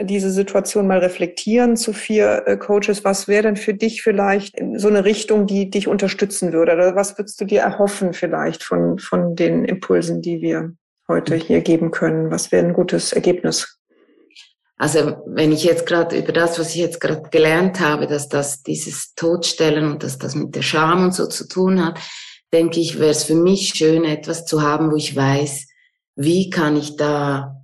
diese 0.01 0.31
Situation 0.31 0.87
mal 0.87 0.99
reflektieren 0.99 1.77
zu 1.77 1.93
vier 1.93 2.45
äh, 2.47 2.57
Coaches. 2.57 3.05
Was 3.05 3.29
wäre 3.29 3.43
denn 3.43 3.57
für 3.57 3.75
dich 3.75 4.03
vielleicht 4.03 4.57
so 4.77 4.89
eine 4.89 5.05
Richtung, 5.05 5.47
die 5.47 5.69
dich 5.69 5.89
unterstützen 5.89 6.55
würde? 6.55 6.73
Oder 6.73 6.97
was 6.97 7.19
würdest 7.19 7.39
du 7.41 7.45
dir 7.45 7.61
erhoffen 7.61 8.15
vielleicht 8.15 8.63
von, 8.63 8.99
von 8.99 9.37
den 9.37 9.67
Impulsen, 9.67 10.23
die 10.23 10.41
wir 10.41 10.73
heute 11.07 11.35
hier 11.35 11.61
geben 11.61 11.91
können? 11.91 12.31
Was 12.31 12.51
wäre 12.51 12.67
ein 12.67 12.73
gutes 12.73 13.13
Ergebnis? 13.13 13.82
Also 14.79 15.17
wenn 15.27 15.53
ich 15.53 15.65
jetzt 15.65 15.87
gerade 15.87 16.19
über 16.19 16.33
das, 16.33 16.59
was 16.59 16.71
ich 16.71 16.77
jetzt 16.77 17.01
gerade 17.01 17.23
gelernt 17.31 17.81
habe, 17.81 18.07
dass 18.07 18.29
das 18.29 18.63
dieses 18.63 19.15
Todstellen 19.15 19.91
und 19.91 20.03
dass 20.03 20.19
das 20.19 20.35
mit 20.35 20.55
der 20.55 20.63
Scham 20.63 21.05
und 21.05 21.15
so 21.15 21.27
zu 21.27 21.47
tun 21.47 21.85
hat, 21.85 21.99
denke 22.53 22.81
ich, 22.81 22.99
wäre 22.99 23.11
es 23.11 23.25
für 23.25 23.35
mich 23.35 23.75
schön, 23.75 24.05
etwas 24.05 24.45
zu 24.45 24.63
haben, 24.63 24.91
wo 24.91 24.97
ich 24.97 25.15
weiß, 25.15 25.69
wie 26.17 26.51
kann 26.51 26.77
ich 26.77 26.97
da 26.97 27.57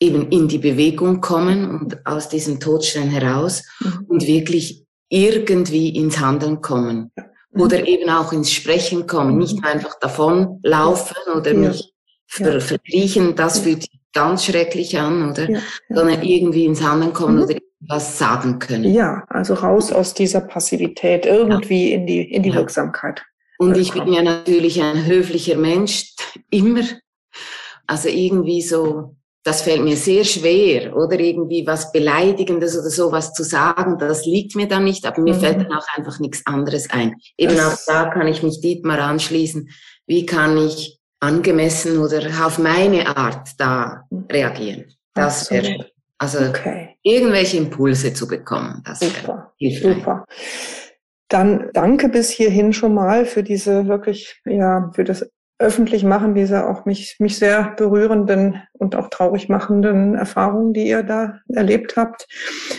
eben 0.00 0.30
in 0.30 0.48
die 0.48 0.58
Bewegung 0.58 1.20
kommen 1.20 1.70
und 1.70 2.06
aus 2.06 2.28
diesem 2.28 2.60
Todstellen 2.60 3.10
heraus 3.10 3.62
mhm. 3.80 4.04
und 4.08 4.26
wirklich 4.26 4.84
irgendwie 5.08 5.88
ins 5.90 6.18
Handeln 6.18 6.60
kommen. 6.60 7.12
Mhm. 7.50 7.60
Oder 7.60 7.86
eben 7.86 8.10
auch 8.10 8.32
ins 8.32 8.52
Sprechen 8.52 9.06
kommen, 9.06 9.32
mhm. 9.32 9.38
nicht 9.38 9.64
einfach 9.64 9.98
davon 9.98 10.60
laufen 10.62 11.16
oder 11.34 11.52
ja. 11.52 11.68
mich 11.68 11.92
ver 12.26 12.60
verkriechen, 12.60 13.36
das 13.36 13.60
fühlt 13.60 13.82
sich 13.82 13.95
ganz 14.16 14.44
schrecklich 14.44 14.98
an, 14.98 15.30
oder? 15.30 15.50
Ja. 15.50 15.58
Sondern 15.90 16.22
irgendwie 16.22 16.64
ins 16.64 16.82
Handeln 16.82 17.12
kommen 17.12 17.36
mhm. 17.36 17.42
oder 17.42 17.54
was 17.80 18.18
sagen 18.18 18.58
können. 18.58 18.92
Ja, 18.92 19.24
also 19.28 19.54
raus 19.54 19.92
aus 19.92 20.14
dieser 20.14 20.40
Passivität, 20.40 21.26
irgendwie 21.26 21.92
in 21.92 22.06
die, 22.06 22.32
in 22.32 22.42
die 22.42 22.54
Wirksamkeit. 22.54 23.22
Und 23.58 23.76
ich 23.76 23.92
bin 23.92 24.12
ja 24.12 24.22
natürlich 24.22 24.82
ein 24.82 25.06
höflicher 25.06 25.56
Mensch, 25.56 26.14
immer. 26.50 26.82
Also 27.86 28.08
irgendwie 28.08 28.62
so, 28.62 29.16
das 29.44 29.62
fällt 29.62 29.82
mir 29.82 29.96
sehr 29.96 30.24
schwer, 30.24 30.96
oder 30.96 31.20
irgendwie 31.20 31.66
was 31.66 31.92
Beleidigendes 31.92 32.76
oder 32.78 32.90
sowas 32.90 33.32
zu 33.32 33.44
sagen, 33.44 33.98
das 33.98 34.26
liegt 34.26 34.56
mir 34.56 34.66
dann 34.66 34.84
nicht, 34.84 35.06
aber 35.06 35.20
mir 35.20 35.34
mhm. 35.34 35.40
fällt 35.40 35.60
dann 35.60 35.72
auch 35.72 35.86
einfach 35.94 36.18
nichts 36.18 36.42
anderes 36.46 36.90
ein. 36.90 37.14
Eben 37.36 37.54
das 37.54 37.88
auch 37.88 37.92
da 37.92 38.10
kann 38.10 38.26
ich 38.26 38.42
mich 38.42 38.60
Dietmar 38.60 38.98
anschließen. 38.98 39.68
Wie 40.06 40.26
kann 40.26 40.58
ich 40.58 40.95
angemessen 41.20 41.98
oder 41.98 42.20
auf 42.44 42.58
meine 42.58 43.16
Art 43.16 43.50
da 43.58 44.04
reagieren? 44.30 44.84
Das 45.14 45.50
wäre, 45.50 45.86
also 46.18 46.38
okay. 46.40 46.96
irgendwelche 47.02 47.56
Impulse 47.56 48.12
zu 48.12 48.28
bekommen. 48.28 48.82
Das 48.84 49.00
super, 49.00 49.52
super. 49.60 50.24
Dann 51.28 51.70
danke 51.72 52.08
bis 52.08 52.30
hierhin 52.30 52.72
schon 52.72 52.94
mal 52.94 53.24
für 53.24 53.42
diese 53.42 53.88
wirklich, 53.88 54.40
ja, 54.44 54.90
für 54.94 55.04
das 55.04 55.28
öffentlich 55.58 56.04
machen 56.04 56.34
diese 56.34 56.68
auch 56.68 56.84
mich, 56.84 57.16
mich 57.18 57.38
sehr 57.38 57.74
berührenden 57.76 58.62
und 58.72 58.94
auch 58.94 59.08
traurig 59.08 59.48
machenden 59.48 60.14
Erfahrungen, 60.14 60.74
die 60.74 60.86
ihr 60.86 61.02
da 61.02 61.38
erlebt 61.48 61.96
habt 61.96 62.26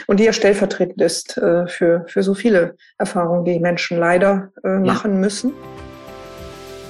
und 0.06 0.20
die 0.20 0.26
ja 0.26 0.34
stellvertretend 0.34 1.02
ist 1.02 1.38
äh, 1.38 1.68
für, 1.68 2.06
für 2.08 2.22
so 2.22 2.36
viele 2.36 2.76
Erfahrungen, 2.98 3.46
die 3.46 3.60
Menschen 3.60 3.98
leider 3.98 4.52
äh, 4.64 4.78
machen 4.78 5.14
ja. 5.14 5.20
müssen. 5.20 5.54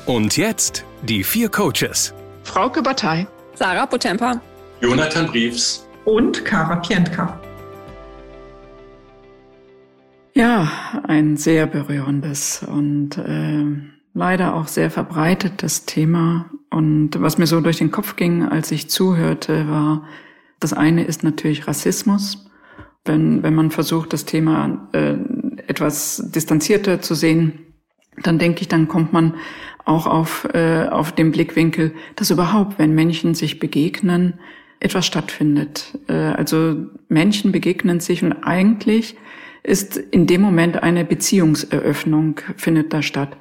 Und 0.06 0.36
jetzt 0.38 0.86
die 1.04 1.24
vier 1.24 1.50
Coaches. 1.50 2.14
Frauke 2.44 2.82
Batei, 2.82 3.28
Sarah 3.56 3.86
Potempa, 3.86 4.42
Jonathan 4.82 5.28
Briefs 5.28 5.88
und 6.06 6.46
Kara 6.46 6.78
Pientka. 6.78 7.40
Ja, 10.34 10.72
ein 11.04 11.36
sehr 11.36 11.66
berührendes 11.66 12.64
und 12.64 13.18
äh, 13.18 13.66
leider 14.14 14.54
auch 14.54 14.68
sehr 14.68 14.92
verbreitetes 14.92 15.86
Thema. 15.86 16.50
Und 16.70 17.20
was 17.20 17.38
mir 17.38 17.48
so 17.48 17.60
durch 17.60 17.78
den 17.78 17.92
Kopf 17.92 18.16
ging, 18.16 18.44
als 18.44 18.72
ich 18.72 18.90
zuhörte, 18.90 19.68
war, 19.68 20.04
das 20.60 20.74
eine 20.74 21.06
ist 21.06 21.24
natürlich 21.24 21.68
Rassismus. 21.68 22.46
Wenn, 23.04 23.42
wenn 23.42 23.56
man 23.56 23.72
versucht, 23.72 24.14
das 24.14 24.26
Thema 24.26 24.90
äh, 24.92 25.16
etwas 25.68 26.24
distanzierter 26.28 27.02
zu 27.02 27.16
sehen, 27.16 27.67
dann 28.24 28.40
denke 28.40 28.62
ich, 28.62 28.68
dann 28.68 28.88
kommt 28.88 29.14
man 29.14 29.36
auch 29.86 30.06
auf, 30.06 30.48
äh, 30.54 30.88
auf 30.88 31.12
den 31.12 31.32
Blickwinkel, 31.32 31.94
dass 32.16 32.32
überhaupt, 32.32 32.78
wenn 32.78 32.94
Menschen 32.94 33.36
sich 33.36 33.60
begegnen, 33.60 34.34
etwas 34.80 35.06
stattfindet. 35.06 35.98
Äh, 36.08 36.14
also 36.14 36.88
Menschen 37.10 37.52
begegnen 37.52 38.00
sich 38.00 38.24
und 38.24 38.34
eigentlich 38.34 39.16
ist 39.64 39.98
in 39.98 40.28
dem 40.28 40.42
Moment 40.42 40.82
eine 40.82 41.04
Beziehungseröffnung 41.06 42.40
findet 42.56 42.94
da 42.94 43.02
statt. 43.02 43.38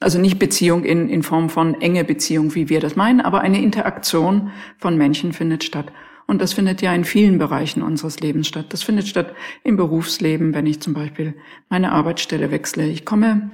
Also 0.00 0.18
nicht 0.18 0.38
Beziehung 0.38 0.84
in, 0.84 1.08
in 1.08 1.22
Form 1.22 1.50
von 1.50 1.80
enge 1.80 2.04
Beziehung, 2.04 2.54
wie 2.54 2.68
wir 2.68 2.80
das 2.80 2.96
meinen, 2.96 3.20
aber 3.20 3.42
eine 3.42 3.62
Interaktion 3.62 4.50
von 4.78 4.96
Menschen 4.96 5.32
findet 5.32 5.62
statt. 5.62 5.92
Und 6.26 6.40
das 6.40 6.52
findet 6.52 6.80
ja 6.80 6.94
in 6.94 7.04
vielen 7.04 7.38
Bereichen 7.38 7.82
unseres 7.82 8.20
Lebens 8.20 8.46
statt. 8.46 8.66
Das 8.70 8.82
findet 8.82 9.08
statt 9.08 9.34
im 9.62 9.76
Berufsleben, 9.76 10.54
wenn 10.54 10.66
ich 10.66 10.80
zum 10.80 10.94
Beispiel 10.94 11.34
meine 11.68 11.92
Arbeitsstelle 11.92 12.50
wechsle. 12.50 12.86
Ich 12.86 13.04
komme 13.04 13.50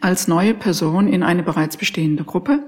als 0.00 0.28
neue 0.28 0.54
Person 0.54 1.08
in 1.08 1.22
eine 1.22 1.42
bereits 1.42 1.76
bestehende 1.76 2.24
Gruppe 2.24 2.60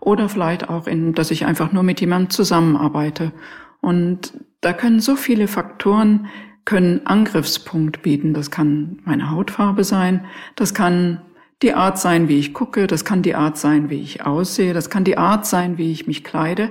oder 0.00 0.28
vielleicht 0.28 0.68
auch 0.68 0.86
in, 0.86 1.14
dass 1.14 1.30
ich 1.30 1.46
einfach 1.46 1.72
nur 1.72 1.82
mit 1.82 2.00
jemandem 2.00 2.30
zusammenarbeite. 2.30 3.32
Und 3.80 4.34
da 4.60 4.72
können 4.72 5.00
so 5.00 5.16
viele 5.16 5.48
Faktoren 5.48 6.28
können 6.64 7.06
Angriffspunkt 7.06 8.02
bieten. 8.02 8.34
Das 8.34 8.50
kann 8.50 8.98
meine 9.04 9.30
Hautfarbe 9.30 9.84
sein, 9.84 10.26
das 10.56 10.74
kann 10.74 11.22
die 11.62 11.72
Art 11.72 11.98
sein, 11.98 12.28
wie 12.28 12.38
ich 12.38 12.52
gucke, 12.52 12.86
das 12.86 13.04
kann 13.04 13.22
die 13.22 13.34
Art 13.34 13.56
sein, 13.56 13.88
wie 13.88 14.02
ich 14.02 14.26
aussehe, 14.26 14.74
das 14.74 14.90
kann 14.90 15.04
die 15.04 15.16
Art 15.16 15.46
sein, 15.46 15.78
wie 15.78 15.90
ich 15.90 16.06
mich 16.06 16.22
kleide. 16.22 16.70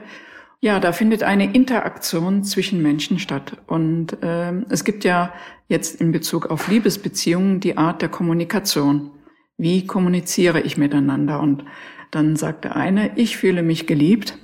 Ja, 0.62 0.80
da 0.80 0.92
findet 0.92 1.24
eine 1.24 1.54
Interaktion 1.54 2.44
zwischen 2.44 2.82
Menschen 2.82 3.20
statt. 3.20 3.58
Und 3.68 4.22
äh, 4.24 4.54
es 4.70 4.84
gibt 4.84 5.04
ja 5.04 5.34
jetzt 5.68 6.00
in 6.00 6.12
Bezug 6.12 6.48
auf 6.48 6.68
Liebesbeziehungen 6.68 7.60
die 7.60 7.78
Art 7.78 8.02
der 8.02 8.10
Kommunikation. 8.10 9.12
Wie 9.58 9.88
kommuniziere 9.88 10.62
ich 10.62 10.78
miteinander? 10.78 11.40
Und 11.40 11.64
dann 12.12 12.36
sagt 12.36 12.66
der 12.66 12.76
eine, 12.76 13.18
ich 13.18 13.38
fühle 13.38 13.64
mich 13.64 13.88
geliebt, 13.88 14.38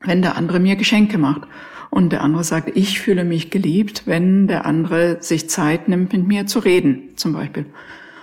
wenn 0.00 0.22
der 0.22 0.36
andere 0.36 0.60
mir 0.60 0.76
Geschenke 0.76 1.18
macht. 1.18 1.42
Und 1.90 2.10
der 2.10 2.22
andere 2.22 2.42
sagt, 2.42 2.74
ich 2.74 3.00
fühle 3.00 3.24
mich 3.24 3.50
geliebt, 3.50 4.04
wenn 4.06 4.48
der 4.48 4.64
andere 4.64 5.18
sich 5.20 5.50
Zeit 5.50 5.88
nimmt, 5.88 6.12
mit 6.12 6.26
mir 6.26 6.46
zu 6.46 6.58
reden, 6.58 7.10
zum 7.16 7.34
Beispiel. 7.34 7.66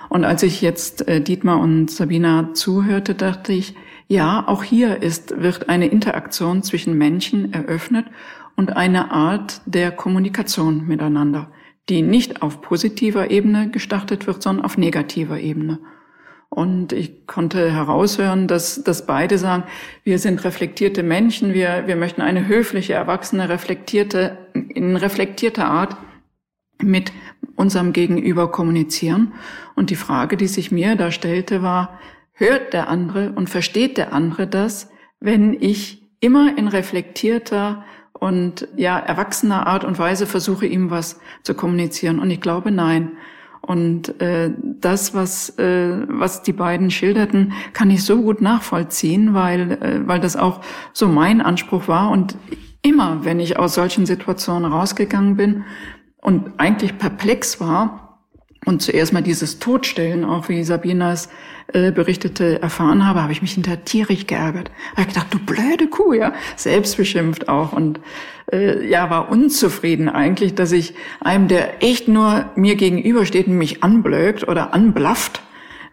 Und 0.10 0.26
als 0.26 0.42
ich 0.42 0.62
jetzt 0.62 1.08
äh, 1.08 1.22
Dietmar 1.22 1.60
und 1.60 1.92
Sabina 1.92 2.54
zuhörte, 2.54 3.14
dachte 3.14 3.54
ich, 3.54 3.76
ja, 4.08 4.48
auch 4.48 4.64
hier 4.64 5.04
ist, 5.04 5.40
wird 5.40 5.70
eine 5.70 5.88
Interaktion 5.88 6.64
zwischen 6.64 6.98
Menschen 6.98 7.54
eröffnet 7.54 8.08
und 8.56 8.76
eine 8.76 9.12
Art 9.12 9.62
der 9.68 9.92
Kommunikation 9.92 10.88
miteinander, 10.88 11.52
die 11.90 12.02
nicht 12.02 12.42
auf 12.42 12.62
positiver 12.62 13.30
Ebene 13.30 13.70
gestartet 13.70 14.26
wird, 14.26 14.42
sondern 14.42 14.66
auf 14.66 14.80
negativer 14.80 15.40
Ebene. 15.40 15.78
Und 16.50 16.94
ich 16.94 17.28
konnte 17.28 17.72
heraushören, 17.72 18.48
dass, 18.48 18.84
dass 18.84 19.06
beide 19.06 19.38
sagen, 19.38 19.64
wir 20.04 20.18
sind 20.18 20.44
reflektierte 20.44 21.04
Menschen, 21.04 21.54
wir, 21.54 21.84
wir 21.86 21.96
möchten 21.96 22.22
eine 22.22 22.48
höfliche, 22.48 22.94
erwachsene, 22.94 23.50
reflektierte, 23.50 24.38
in 24.54 24.96
reflektierter 24.96 25.66
Art 25.66 25.96
mit 26.82 27.12
unserem 27.56 27.94
Gegenüber 27.94 28.52
kommunizieren. 28.52 29.34
Und 29.76 29.92
die 29.92 29.96
Frage, 29.96 30.38
die 30.38 30.48
sich 30.48 30.72
mir 30.72 30.96
da 30.96 31.12
stellte, 31.12 31.62
war, 31.62 32.00
hört 32.34 32.74
der 32.74 32.88
andere 32.88 33.32
und 33.34 33.50
versteht 33.50 33.98
der 33.98 34.14
andere 34.14 34.48
das, 34.48 34.90
wenn 35.20 35.54
ich 35.62 36.02
immer 36.20 36.58
in 36.58 36.68
reflektierter 36.68 37.84
und 38.14 38.68
ja 38.76 38.98
erwachsener 38.98 39.68
Art 39.68 39.84
und 39.84 40.00
Weise 40.00 40.26
versuche, 40.26 40.66
ihm 40.66 40.90
was 40.90 41.20
zu 41.44 41.54
kommunizieren? 41.54 42.20
Und 42.20 42.32
ich 42.32 42.42
glaube, 42.42 42.72
nein. 42.72 43.18
Und 43.70 44.20
äh, 44.20 44.50
das, 44.82 45.14
was, 45.14 45.60
äh, 45.60 46.04
was 46.08 46.42
die 46.42 46.54
beiden 46.54 46.90
schilderten, 46.90 47.54
kann 47.74 47.92
ich 47.92 48.04
so 48.04 48.20
gut 48.20 48.42
nachvollziehen, 48.42 49.36
weil, 49.36 49.74
äh, 49.74 50.08
weil 50.08 50.20
das 50.20 50.36
auch 50.36 50.62
so 50.92 51.08
mein 51.08 51.40
Anspruch 51.40 51.88
war. 51.88 52.10
Und 52.10 52.36
immer, 52.82 53.24
wenn 53.26 53.40
ich 53.40 53.60
aus 53.60 53.76
solchen 53.76 54.08
Situationen 54.08 54.72
rausgegangen 54.72 55.36
bin, 55.36 55.66
und 56.20 56.52
eigentlich 56.58 56.98
perplex 56.98 57.62
war 57.62 58.09
und 58.66 58.82
zuerst 58.82 59.14
mal 59.14 59.22
dieses 59.22 59.60
Todstellen, 59.60 60.26
auch 60.26 60.50
wie 60.50 60.64
Sabinas 60.64 61.30
äh, 61.74 61.92
berichtete, 61.92 62.62
erfahren 62.62 63.06
habe, 63.06 63.22
habe 63.22 63.32
ich 63.32 63.42
mich 63.42 63.54
hinter 63.54 63.86
tierisch 63.86 64.28
geärgert. 64.28 64.70
Habe 64.96 65.08
gedacht, 65.08 65.28
du 65.32 65.40
blöde 65.40 65.88
Kuh, 65.88 66.14
ja, 66.14 66.34
selbstbeschimpft 66.56 67.48
auch 67.48 67.72
und 67.74 68.00
äh, 68.52 68.88
ja, 68.88 69.10
war 69.10 69.30
unzufrieden 69.30 70.10
eigentlich, 70.10 70.56
dass 70.56 70.72
ich 70.72 70.94
einem, 71.22 71.48
der 71.48 71.84
echt 71.84 72.08
nur 72.08 72.50
mir 72.56 72.76
gegenübersteht 72.76 73.48
und 73.48 73.58
mich 73.58 73.84
anblökt 73.84 74.48
oder 74.48 74.74
anblafft, 74.74 75.42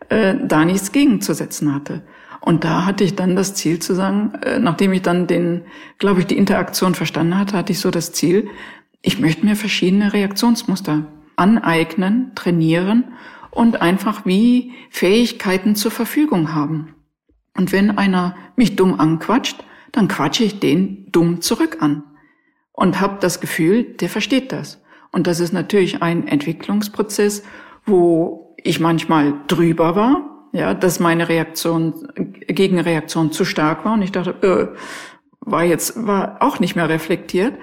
äh, 0.09 0.35
da 0.43 0.65
nichts 0.65 0.93
gegenzusetzen 0.93 1.75
hatte. 1.75 2.03
Und 2.41 2.65
da 2.65 2.85
hatte 2.85 3.05
ich 3.05 3.17
dann 3.17 3.37
das 3.37 3.55
Ziel 3.55 3.79
zu 3.79 3.95
sagen, 3.95 4.33
äh, 4.43 4.59
nachdem 4.59 4.93
ich 4.93 5.03
dann 5.03 5.27
den, 5.27 5.63
glaube 5.99 6.21
ich, 6.21 6.27
die 6.27 6.37
Interaktion 6.37 6.95
verstanden 6.95 7.39
hatte, 7.39 7.57
hatte 7.57 7.73
ich 7.73 7.81
so 7.81 7.91
das 7.91 8.13
Ziel, 8.13 8.49
ich 9.03 9.21
möchte 9.21 9.47
mir 9.47 9.57
verschiedene 9.57 10.13
Reaktionsmuster 10.13 11.07
aneignen, 11.37 12.33
trainieren 12.35 13.05
und 13.51 13.81
einfach 13.81 14.27
wie 14.27 14.73
Fähigkeiten 14.91 15.77
zur 15.77 15.91
Verfügung 15.91 16.55
haben. 16.55 16.95
Und 17.57 17.73
wenn 17.73 17.97
einer 17.97 18.37
mich 18.57 18.77
dumm 18.77 19.01
anquatscht, 19.01 19.65
dann 19.93 20.09
quatsche 20.09 20.45
ich 20.45 20.61
den 20.61 21.11
dumm 21.11 21.41
zurück 21.41 21.79
an 21.81 22.03
und 22.73 23.01
habe 23.01 23.19
das 23.21 23.41
Gefühl, 23.41 23.85
der 23.85 24.09
versteht 24.09 24.53
das. 24.53 24.83
Und 25.11 25.27
das 25.27 25.41
ist 25.41 25.53
natürlich 25.53 26.03
ein 26.03 26.29
Entwicklungsprozess, 26.29 27.43
wo 27.87 28.55
ich 28.63 28.81
manchmal 28.81 29.35
drüber 29.47 29.97
war, 29.97 30.49
ja, 30.53 30.75
dass 30.75 31.01
meine 31.01 31.29
Reaktion, 31.29 32.09
Gegenreaktion 32.47 33.33
zu 33.33 33.45
stark 33.45 33.85
war 33.85 33.95
und 33.95 34.03
ich 34.03 34.13
dachte, 34.13 34.75
äh, 34.75 34.77
war 35.41 35.65
jetzt, 35.65 36.07
war 36.07 36.39
auch 36.41 36.61
nicht 36.61 36.77
mehr 36.77 36.89
reflektiert. 36.89 37.55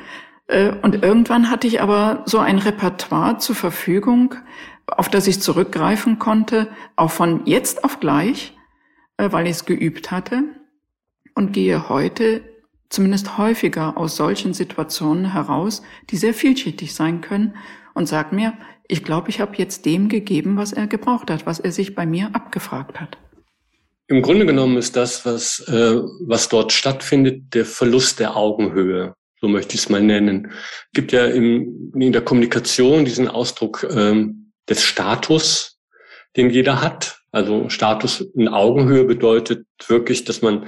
Äh, 0.48 0.74
und 0.82 1.04
irgendwann 1.04 1.50
hatte 1.50 1.68
ich 1.68 1.82
aber 1.82 2.24
so 2.26 2.40
ein 2.40 2.58
Repertoire 2.58 3.38
zur 3.38 3.56
Verfügung, 3.56 4.36
auf 4.88 5.10
das 5.10 5.28
ich 5.28 5.42
zurückgreifen 5.42 6.20
konnte, 6.20 6.68
auch 6.96 7.12
von 7.12 7.46
jetzt 7.46 7.84
auf 7.84 8.00
gleich, 8.00 8.58
äh, 9.18 9.32
weil 9.32 9.46
ich 9.46 9.54
es 9.54 9.66
geübt 9.66 10.12
hatte 10.12 10.44
und 11.36 11.54
gehe 11.54 11.90
heute 11.90 12.42
zumindest 12.90 13.38
häufiger 13.38 13.98
aus 13.98 14.16
solchen 14.16 14.54
Situationen 14.54 15.34
heraus, 15.34 15.82
die 16.10 16.18
sehr 16.18 16.34
vielschichtig 16.34 16.94
sein 16.94 17.22
können, 17.22 17.56
und 17.94 18.08
sagt 18.08 18.34
mir, 18.34 18.54
ich 18.88 19.04
glaube, 19.04 19.30
ich 19.30 19.40
habe 19.40 19.56
jetzt 19.58 19.86
dem 19.86 20.10
gegeben, 20.10 20.58
was 20.58 20.74
er 20.74 20.88
gebraucht 20.88 21.30
hat, 21.30 21.46
was 21.46 21.60
er 21.60 21.72
sich 21.72 21.96
bei 21.96 22.06
mir 22.06 22.30
abgefragt 22.34 23.00
hat. 23.00 23.18
Im 24.08 24.22
Grunde 24.22 24.46
genommen 24.46 24.78
ist 24.78 24.96
das, 24.96 25.26
was, 25.26 25.60
äh, 25.68 26.02
was 26.28 26.50
dort 26.50 26.72
stattfindet, 26.72 27.54
der 27.54 27.66
Verlust 27.66 28.20
der 28.20 28.36
Augenhöhe. 28.36 29.14
So 29.44 29.50
möchte 29.50 29.76
ich 29.76 29.82
es 29.82 29.90
mal 29.90 30.02
nennen. 30.02 30.54
Es 30.54 30.92
gibt 30.94 31.12
ja 31.12 31.26
im, 31.26 31.92
in 32.00 32.14
der 32.14 32.22
Kommunikation 32.22 33.04
diesen 33.04 33.28
Ausdruck 33.28 33.86
ähm, 33.94 34.54
des 34.70 34.82
Status, 34.82 35.82
den 36.38 36.50
jeder 36.50 36.82
hat. 36.82 37.18
Also 37.34 37.68
Status 37.68 38.22
in 38.22 38.48
Augenhöhe 38.48 39.04
bedeutet 39.04 39.66
wirklich, 39.86 40.24
dass 40.24 40.42
man 40.42 40.68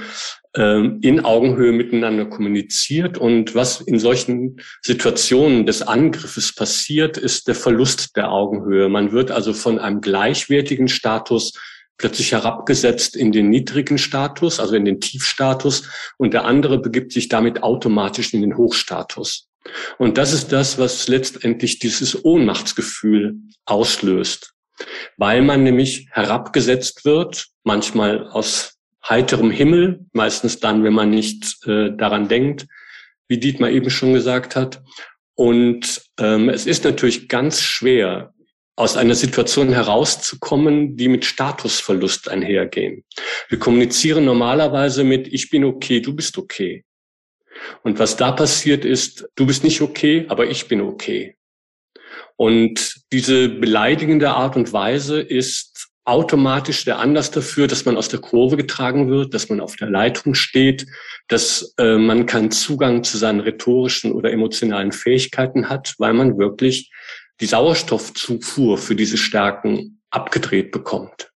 ähm, 0.58 1.00
in 1.01 1.24
Augenhöhe 1.24 1.72
miteinander 1.72 2.25
kommuniziert. 2.25 3.17
Und 3.17 3.55
was 3.55 3.79
in 3.79 3.98
solchen 3.98 4.58
Situationen 4.82 5.65
des 5.65 5.82
Angriffes 5.82 6.53
passiert, 6.53 7.17
ist 7.17 7.48
der 7.48 7.55
Verlust 7.55 8.17
der 8.17 8.29
Augenhöhe. 8.29 8.89
Man 8.89 9.13
wird 9.13 9.32
also 9.32 9.53
von 9.53 9.79
einem 9.79 10.01
gleichwertigen 10.01 10.89
Status 10.89 11.53
plötzlich 11.97 12.31
herabgesetzt 12.31 13.15
in 13.15 13.31
den 13.31 13.49
niedrigen 13.49 13.97
Status, 13.97 14.59
also 14.59 14.75
in 14.75 14.85
den 14.85 14.99
Tiefstatus, 14.99 15.89
und 16.17 16.33
der 16.33 16.45
andere 16.45 16.77
begibt 16.77 17.13
sich 17.13 17.29
damit 17.29 17.63
automatisch 17.63 18.33
in 18.33 18.41
den 18.41 18.57
Hochstatus. 18.57 19.47
Und 19.97 20.17
das 20.17 20.33
ist 20.33 20.51
das, 20.51 20.77
was 20.77 21.07
letztendlich 21.07 21.79
dieses 21.79 22.23
Ohnmachtsgefühl 22.23 23.35
auslöst 23.65 24.55
weil 25.17 25.41
man 25.41 25.63
nämlich 25.63 26.07
herabgesetzt 26.11 27.05
wird, 27.05 27.47
manchmal 27.63 28.27
aus 28.27 28.77
heiterem 29.07 29.51
Himmel, 29.51 30.05
meistens 30.13 30.59
dann, 30.59 30.83
wenn 30.83 30.93
man 30.93 31.09
nicht 31.09 31.65
äh, 31.67 31.91
daran 31.95 32.27
denkt, 32.27 32.67
wie 33.27 33.39
Dietmar 33.39 33.69
eben 33.69 33.89
schon 33.89 34.13
gesagt 34.13 34.55
hat. 34.55 34.81
Und 35.35 36.01
ähm, 36.19 36.49
es 36.49 36.65
ist 36.65 36.83
natürlich 36.83 37.27
ganz 37.27 37.61
schwer, 37.61 38.33
aus 38.75 38.98
einer 38.98 39.15
Situation 39.15 39.70
herauszukommen, 39.72 40.98
die 40.98 41.08
mit 41.08 41.24
Statusverlust 41.24 42.29
einhergehen. 42.29 43.03
Wir 43.48 43.58
kommunizieren 43.58 44.25
normalerweise 44.25 45.03
mit 45.03 45.27
Ich 45.27 45.50
bin 45.50 45.63
okay, 45.63 46.01
du 46.01 46.13
bist 46.13 46.38
okay. 46.38 46.84
Und 47.84 48.00
was 48.00 48.17
da 48.17 48.32
passiert 48.32 48.84
ist, 48.84 49.29
du 49.36 49.46
bist 49.46 49.63
nicht 49.63 49.82
okay, 49.82 50.25
aber 50.27 50.48
ich 50.48 50.67
bin 50.67 50.82
okay. 50.82 51.38
Und 52.36 53.01
diese 53.13 53.48
beleidigende 53.48 54.32
Art 54.32 54.58
und 54.58 54.74
Weise 54.74 55.22
ist 55.22 55.89
automatisch 56.03 56.86
der 56.86 57.00
Anlass 57.00 57.32
dafür, 57.32 57.67
dass 57.67 57.86
man 57.86 57.98
aus 57.98 58.10
der 58.10 58.20
Kurve 58.20 58.58
getragen 58.58 59.10
wird, 59.10 59.34
dass 59.34 59.50
man 59.50 59.60
auf 59.60 59.75
der 59.75 59.89
Leitung 59.89 60.36
steht, 60.36 60.86
dass 61.27 61.74
äh, 61.77 61.98
man 61.98 62.27
keinen 62.27 62.51
Zugang 62.51 63.03
zu 63.03 63.17
seinen 63.17 63.39
rhetorischen 63.39 64.12
oder 64.12 64.32
emotionalen 64.32 64.91
Fähigkeiten 64.91 65.67
hat, 65.67 65.96
weil 65.98 66.13
man 66.13 66.38
wirklich 66.38 66.91
die 67.41 67.45
Sauerstoffzufuhr 67.45 68.77
für 68.77 68.95
diese 68.95 69.17
Stärken 69.17 70.01
abgedreht 70.09 70.71
bekommt. 70.71 71.31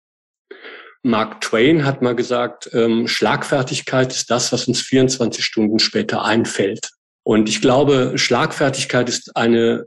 Mark 1.03 1.41
Twain 1.41 1.85
hat 1.85 2.03
mal 2.03 2.15
gesagt, 2.15 2.71
ähm, 2.73 3.07
Schlagfertigkeit 3.09 4.13
ist 4.13 4.31
das, 4.31 4.53
was 4.53 4.67
uns 4.67 4.81
24 4.81 5.45
Stunden 5.45 5.79
später 5.79 6.25
einfällt. 6.25 6.91
Und 7.23 7.49
ich 7.49 7.61
glaube, 7.61 8.13
Schlagfertigkeit 8.17 9.09
ist 9.09 9.37
eine 9.37 9.87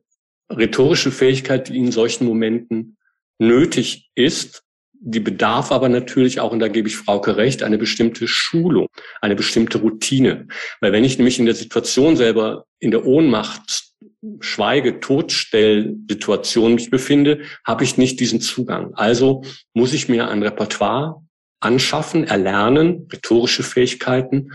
rhetorische 0.49 1.11
Fähigkeit, 1.11 1.69
die 1.69 1.77
in 1.77 1.91
solchen 1.91 2.25
Momenten 2.25 2.97
nötig 3.39 4.09
ist. 4.15 4.63
Die 4.93 5.19
bedarf 5.19 5.71
aber 5.71 5.89
natürlich 5.89 6.39
auch, 6.39 6.51
und 6.51 6.59
da 6.59 6.67
gebe 6.67 6.87
ich 6.87 6.95
Frauke 6.95 7.37
recht, 7.37 7.63
eine 7.63 7.77
bestimmte 7.77 8.27
Schulung, 8.27 8.87
eine 9.21 9.35
bestimmte 9.35 9.79
Routine. 9.79 10.47
Weil 10.79 10.91
wenn 10.91 11.03
ich 11.03 11.17
nämlich 11.17 11.39
in 11.39 11.45
der 11.45 11.55
Situation 11.55 12.15
selber 12.15 12.65
in 12.79 12.91
der 12.91 13.05
Ohnmacht, 13.05 13.90
Schweige, 14.39 14.99
Todstellsituation 14.99 16.75
mich 16.75 16.89
befinde, 16.89 17.41
habe 17.65 17.83
ich 17.83 17.97
nicht 17.97 18.19
diesen 18.19 18.41
Zugang. 18.41 18.93
Also 18.93 19.43
muss 19.73 19.93
ich 19.93 20.09
mir 20.09 20.29
ein 20.29 20.43
Repertoire 20.43 21.21
anschaffen, 21.59 22.25
erlernen, 22.25 23.07
rhetorische 23.11 23.63
Fähigkeiten, 23.63 24.51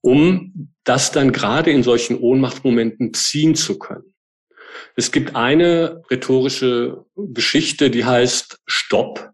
um 0.00 0.72
das 0.84 1.10
dann 1.10 1.32
gerade 1.32 1.70
in 1.70 1.82
solchen 1.82 2.18
Ohnmachtmomenten 2.18 3.14
ziehen 3.14 3.54
zu 3.54 3.78
können. 3.78 4.14
Es 4.96 5.12
gibt 5.12 5.36
eine 5.36 6.02
rhetorische 6.10 7.04
Geschichte, 7.16 7.90
die 7.90 8.04
heißt 8.04 8.60
Stopp. 8.66 9.30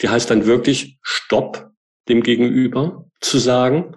Die 0.00 0.08
heißt 0.08 0.30
dann 0.30 0.46
wirklich 0.46 0.98
Stopp 1.02 1.70
dem 2.08 2.22
Gegenüber 2.22 3.08
zu 3.20 3.38
sagen, 3.38 3.96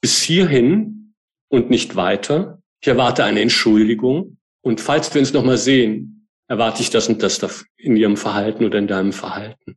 bis 0.00 0.20
hierhin 0.20 1.14
und 1.48 1.70
nicht 1.70 1.96
weiter. 1.96 2.62
Ich 2.80 2.88
erwarte 2.88 3.24
eine 3.24 3.40
Entschuldigung. 3.40 4.38
Und 4.62 4.80
falls 4.80 5.12
wir 5.12 5.20
uns 5.20 5.32
nochmal 5.32 5.58
sehen, 5.58 6.28
erwarte 6.48 6.82
ich 6.82 6.90
das 6.90 7.08
und 7.08 7.22
das 7.22 7.64
in 7.76 7.96
Ihrem 7.96 8.16
Verhalten 8.16 8.64
oder 8.64 8.78
in 8.78 8.86
deinem 8.86 9.12
Verhalten. 9.12 9.76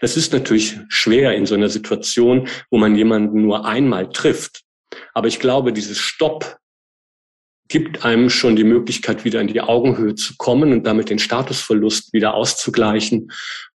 Das 0.00 0.16
ist 0.16 0.32
natürlich 0.32 0.78
schwer 0.88 1.34
in 1.34 1.46
so 1.46 1.54
einer 1.54 1.68
Situation, 1.68 2.48
wo 2.70 2.78
man 2.78 2.96
jemanden 2.96 3.42
nur 3.42 3.66
einmal 3.66 4.10
trifft. 4.10 4.62
Aber 5.12 5.28
ich 5.28 5.38
glaube, 5.38 5.72
dieses 5.72 5.98
Stopp 5.98 6.56
gibt 7.68 8.04
einem 8.04 8.30
schon 8.30 8.56
die 8.56 8.64
Möglichkeit, 8.64 9.24
wieder 9.24 9.40
in 9.40 9.48
die 9.48 9.60
Augenhöhe 9.60 10.14
zu 10.14 10.34
kommen 10.36 10.72
und 10.72 10.86
damit 10.86 11.10
den 11.10 11.18
Statusverlust 11.18 12.12
wieder 12.12 12.34
auszugleichen, 12.34 13.30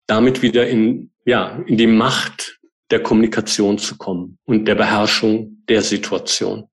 damit 0.08 0.42
wieder 0.42 0.68
in, 0.68 1.12
ja, 1.26 1.64
in 1.66 1.78
die 1.78 1.88
Macht 1.88 2.60
der 2.92 3.02
Kommunikation 3.02 3.78
zu 3.78 3.98
kommen 3.98 4.38
und 4.46 4.66
der 4.66 4.76
Beherrschung 4.76 5.64
der 5.68 5.82
Situation. 5.82 6.70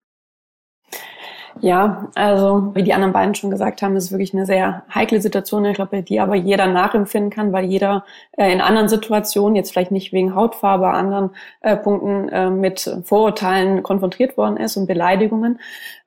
Ja, 1.61 2.09
also 2.15 2.73
wie 2.75 2.83
die 2.83 2.95
anderen 2.95 3.13
beiden 3.13 3.35
schon 3.35 3.51
gesagt 3.51 3.83
haben, 3.83 3.95
ist 3.95 4.11
wirklich 4.11 4.33
eine 4.35 4.47
sehr 4.47 4.85
heikle 4.93 5.21
Situation, 5.21 5.65
ich 5.65 5.75
glaube, 5.75 6.03
die 6.03 6.19
aber 6.19 6.35
jeder 6.35 6.67
nachempfinden 6.67 7.31
kann, 7.31 7.53
weil 7.53 7.67
jeder 7.67 8.05
äh, 8.37 8.53
in 8.53 8.61
anderen 8.61 8.89
Situationen, 8.89 9.55
jetzt 9.57 9.71
vielleicht 9.71 9.91
nicht 9.91 10.13
wegen 10.13 10.35
Hautfarbe, 10.35 10.89
anderen 10.89 11.31
äh, 11.61 11.77
Punkten 11.77 12.29
äh, 12.31 12.51
mit 12.51 12.99
Vorurteilen 13.05 13.83
konfrontiert 13.83 14.37
worden 14.37 14.57
ist 14.57 14.77
und 14.77 14.87
Beleidigungen. 14.87 15.61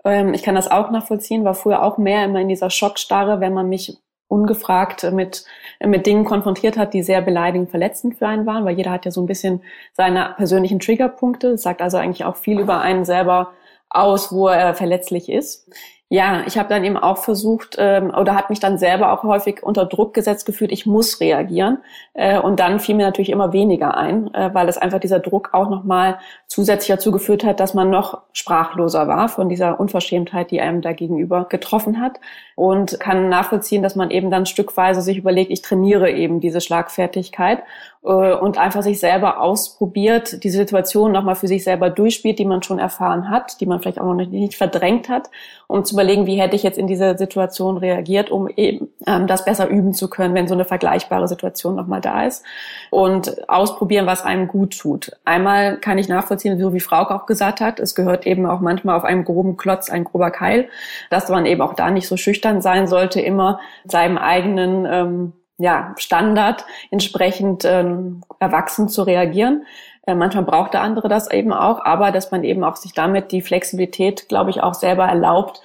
Ähm, 0.03 0.33
ich 0.33 0.43
kann 0.43 0.55
das 0.55 0.69
auch 0.69 0.89
nachvollziehen, 0.89 1.45
war 1.45 1.53
früher 1.53 1.83
auch 1.83 1.97
mehr 1.97 2.25
immer 2.25 2.41
in 2.41 2.49
dieser 2.49 2.69
Schockstarre, 2.69 3.39
wenn 3.39 3.53
man 3.53 3.69
mich 3.69 3.97
ungefragt 4.27 5.11
mit, 5.11 5.45
mit 5.83 6.07
Dingen 6.07 6.25
konfrontiert 6.25 6.77
hat, 6.77 6.93
die 6.93 7.03
sehr 7.03 7.21
beleidigend, 7.21 7.69
verletzend 7.69 8.17
für 8.17 8.27
einen 8.27 8.45
waren, 8.45 8.65
weil 8.65 8.75
jeder 8.75 8.91
hat 8.91 9.05
ja 9.05 9.11
so 9.11 9.21
ein 9.21 9.27
bisschen 9.27 9.61
seine 9.93 10.33
persönlichen 10.37 10.79
Triggerpunkte. 10.79 11.51
Das 11.51 11.61
sagt 11.61 11.81
also 11.81 11.97
eigentlich 11.97 12.25
auch 12.25 12.35
viel 12.35 12.59
über 12.59 12.81
einen 12.81 13.05
selber 13.05 13.51
aus, 13.89 14.31
wo 14.31 14.47
er 14.47 14.75
verletzlich 14.75 15.29
ist 15.29 15.69
ja, 16.09 16.43
ich 16.45 16.59
habe 16.59 16.69
dann 16.69 16.83
eben 16.83 16.97
auch 16.97 17.17
versucht 17.17 17.77
ähm, 17.79 18.13
oder 18.15 18.35
hat 18.35 18.51
mich 18.51 18.59
dann 18.59 18.77
selber 18.77 19.11
auch 19.11 19.23
häufig 19.23 19.63
unter 19.63 19.85
Druck 19.85 20.13
gesetzt 20.13 20.45
gefühlt, 20.45 20.71
ich 20.71 20.85
muss 20.85 21.19
reagieren. 21.19 21.79
Äh, 22.13 22.39
und 22.39 22.59
dann 22.59 22.79
fiel 22.79 22.93
mir 22.93 23.07
natürlich 23.07 23.31
immer 23.31 23.53
weniger 23.53 23.97
ein, 23.97 24.31
äh, 24.35 24.53
weil 24.53 24.69
es 24.69 24.77
einfach 24.77 24.99
dieser 24.99 25.19
Druck 25.19 25.49
auch 25.53 25.67
nochmal 25.67 26.19
zusätzlich 26.45 26.95
dazu 26.95 27.11
geführt 27.11 27.43
hat, 27.43 27.59
dass 27.59 27.73
man 27.73 27.89
noch 27.89 28.21
sprachloser 28.33 29.07
war 29.07 29.29
von 29.29 29.49
dieser 29.49 29.79
Unverschämtheit, 29.79 30.51
die 30.51 30.61
einem 30.61 30.81
da 30.81 30.93
gegenüber 30.93 31.45
getroffen 31.45 31.99
hat. 31.99 32.19
Und 32.55 32.99
kann 32.99 33.27
nachvollziehen, 33.27 33.81
dass 33.81 33.95
man 33.95 34.11
eben 34.11 34.29
dann 34.29 34.45
stückweise 34.45 35.01
sich 35.01 35.17
überlegt, 35.17 35.51
ich 35.51 35.63
trainiere 35.63 36.11
eben 36.11 36.39
diese 36.39 36.61
Schlagfertigkeit 36.61 37.63
äh, 38.05 38.33
und 38.35 38.57
einfach 38.57 38.83
sich 38.83 38.99
selber 38.99 39.41
ausprobiert, 39.41 40.43
die 40.43 40.49
Situation 40.49 41.11
nochmal 41.11 41.35
für 41.35 41.47
sich 41.47 41.63
selber 41.63 41.89
durchspielt, 41.89 42.39
die 42.39 42.45
man 42.45 42.63
schon 42.63 42.79
erfahren 42.79 43.29
hat, 43.29 43.59
die 43.59 43.65
man 43.65 43.81
vielleicht 43.81 43.99
auch 43.99 44.05
noch 44.05 44.25
nicht 44.25 44.55
verdrängt 44.55 45.09
hat, 45.09 45.29
um 45.67 45.83
zu 45.83 45.95
überlegen, 45.95 46.25
wie 46.25 46.39
hätte 46.39 46.55
ich 46.55 46.63
jetzt 46.63 46.77
in 46.77 46.87
dieser 46.87 47.17
Situation 47.17 47.77
reagiert, 47.77 48.31
um 48.31 48.47
eben 48.49 48.89
ähm, 49.07 49.27
das 49.27 49.45
besser 49.45 49.67
üben 49.67 49.93
zu 49.93 50.09
können, 50.09 50.33
wenn 50.35 50.47
so 50.47 50.53
eine 50.53 50.65
vergleichbare 50.65 51.27
Situation 51.27 51.75
nochmal 51.75 52.01
da 52.01 52.25
ist. 52.25 52.43
Und 52.91 53.49
ausprobieren, 53.49 54.05
was 54.05 54.23
einem 54.23 54.47
gut 54.47 54.77
tut. 54.77 55.11
Einmal 55.25 55.77
kann 55.77 55.97
ich 55.97 56.07
nachvollziehen, 56.07 56.59
so 56.59 56.73
wie 56.73 56.79
Frauke 56.79 57.15
auch 57.15 57.25
gesagt 57.25 57.61
hat, 57.61 57.79
es 57.79 57.95
gehört 57.95 58.25
eben 58.25 58.45
auch 58.45 58.59
manchmal 58.59 58.95
auf 58.95 59.03
einem 59.03 59.23
groben 59.23 59.57
Klotz 59.57 59.89
ein 59.89 60.03
grober 60.03 60.31
Keil, 60.31 60.69
dass 61.09 61.29
man 61.29 61.45
eben 61.45 61.61
auch 61.61 61.73
da 61.73 61.91
nicht 61.91 62.07
so 62.07 62.17
schüchtern 62.17 62.61
sein 62.61 62.87
sollte, 62.87 63.21
immer 63.21 63.59
seinem 63.85 64.17
eigenen 64.17 64.85
ähm, 64.85 65.33
ja, 65.57 65.93
Standard 65.97 66.65
entsprechend 66.91 67.63
ähm, 67.65 68.21
erwachsen 68.39 68.89
zu 68.89 69.03
reagieren. 69.03 69.65
Äh, 70.05 70.15
manchmal 70.15 70.43
braucht 70.43 70.73
der 70.73 70.81
andere 70.81 71.09
das 71.09 71.29
eben 71.31 71.53
auch, 71.53 71.83
aber 71.83 72.11
dass 72.11 72.31
man 72.31 72.43
eben 72.43 72.63
auch 72.63 72.75
sich 72.75 72.93
damit 72.93 73.31
die 73.31 73.41
Flexibilität, 73.41 74.29
glaube 74.29 74.49
ich, 74.49 74.61
auch 74.61 74.73
selber 74.73 75.05
erlaubt, 75.05 75.61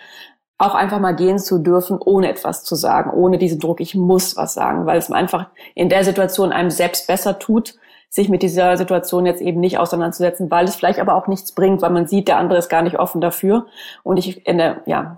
auch 0.59 0.75
einfach 0.75 0.99
mal 0.99 1.17
gehen 1.17 1.39
zu 1.39 1.59
dürfen, 1.59 1.99
ohne 1.99 2.29
etwas 2.29 2.65
zu 2.65 2.75
sagen, 2.75 3.11
ohne 3.11 3.39
diesen 3.39 3.61
Druck, 3.61 3.81
ich 3.81 3.95
muss 3.95 4.37
was 4.37 4.55
sagen, 4.55 4.85
weil 4.87 4.99
es 4.99 5.11
einfach 5.11 5.47
in 5.75 5.89
der 5.89 6.05
Situation 6.05 6.53
einem 6.53 6.71
selbst 6.71 7.07
besser 7.07 7.39
tut, 7.39 7.75
sich 8.11 8.29
mit 8.29 8.43
dieser 8.43 8.77
Situation 8.77 9.25
jetzt 9.25 9.41
eben 9.41 9.61
nicht 9.61 9.79
auseinanderzusetzen, 9.79 10.51
weil 10.51 10.67
es 10.67 10.75
vielleicht 10.75 10.99
aber 10.99 11.15
auch 11.15 11.29
nichts 11.29 11.53
bringt, 11.53 11.81
weil 11.81 11.91
man 11.91 12.09
sieht, 12.09 12.29
der 12.29 12.39
andere 12.39 12.59
ist 12.59 12.69
gar 12.69 12.83
nicht 12.83 12.99
offen 12.99 13.21
dafür. 13.21 13.67
Und 14.03 14.19
ich 14.19 14.47
in 14.47 14.59
der, 14.59 14.83
ja, 14.85 15.17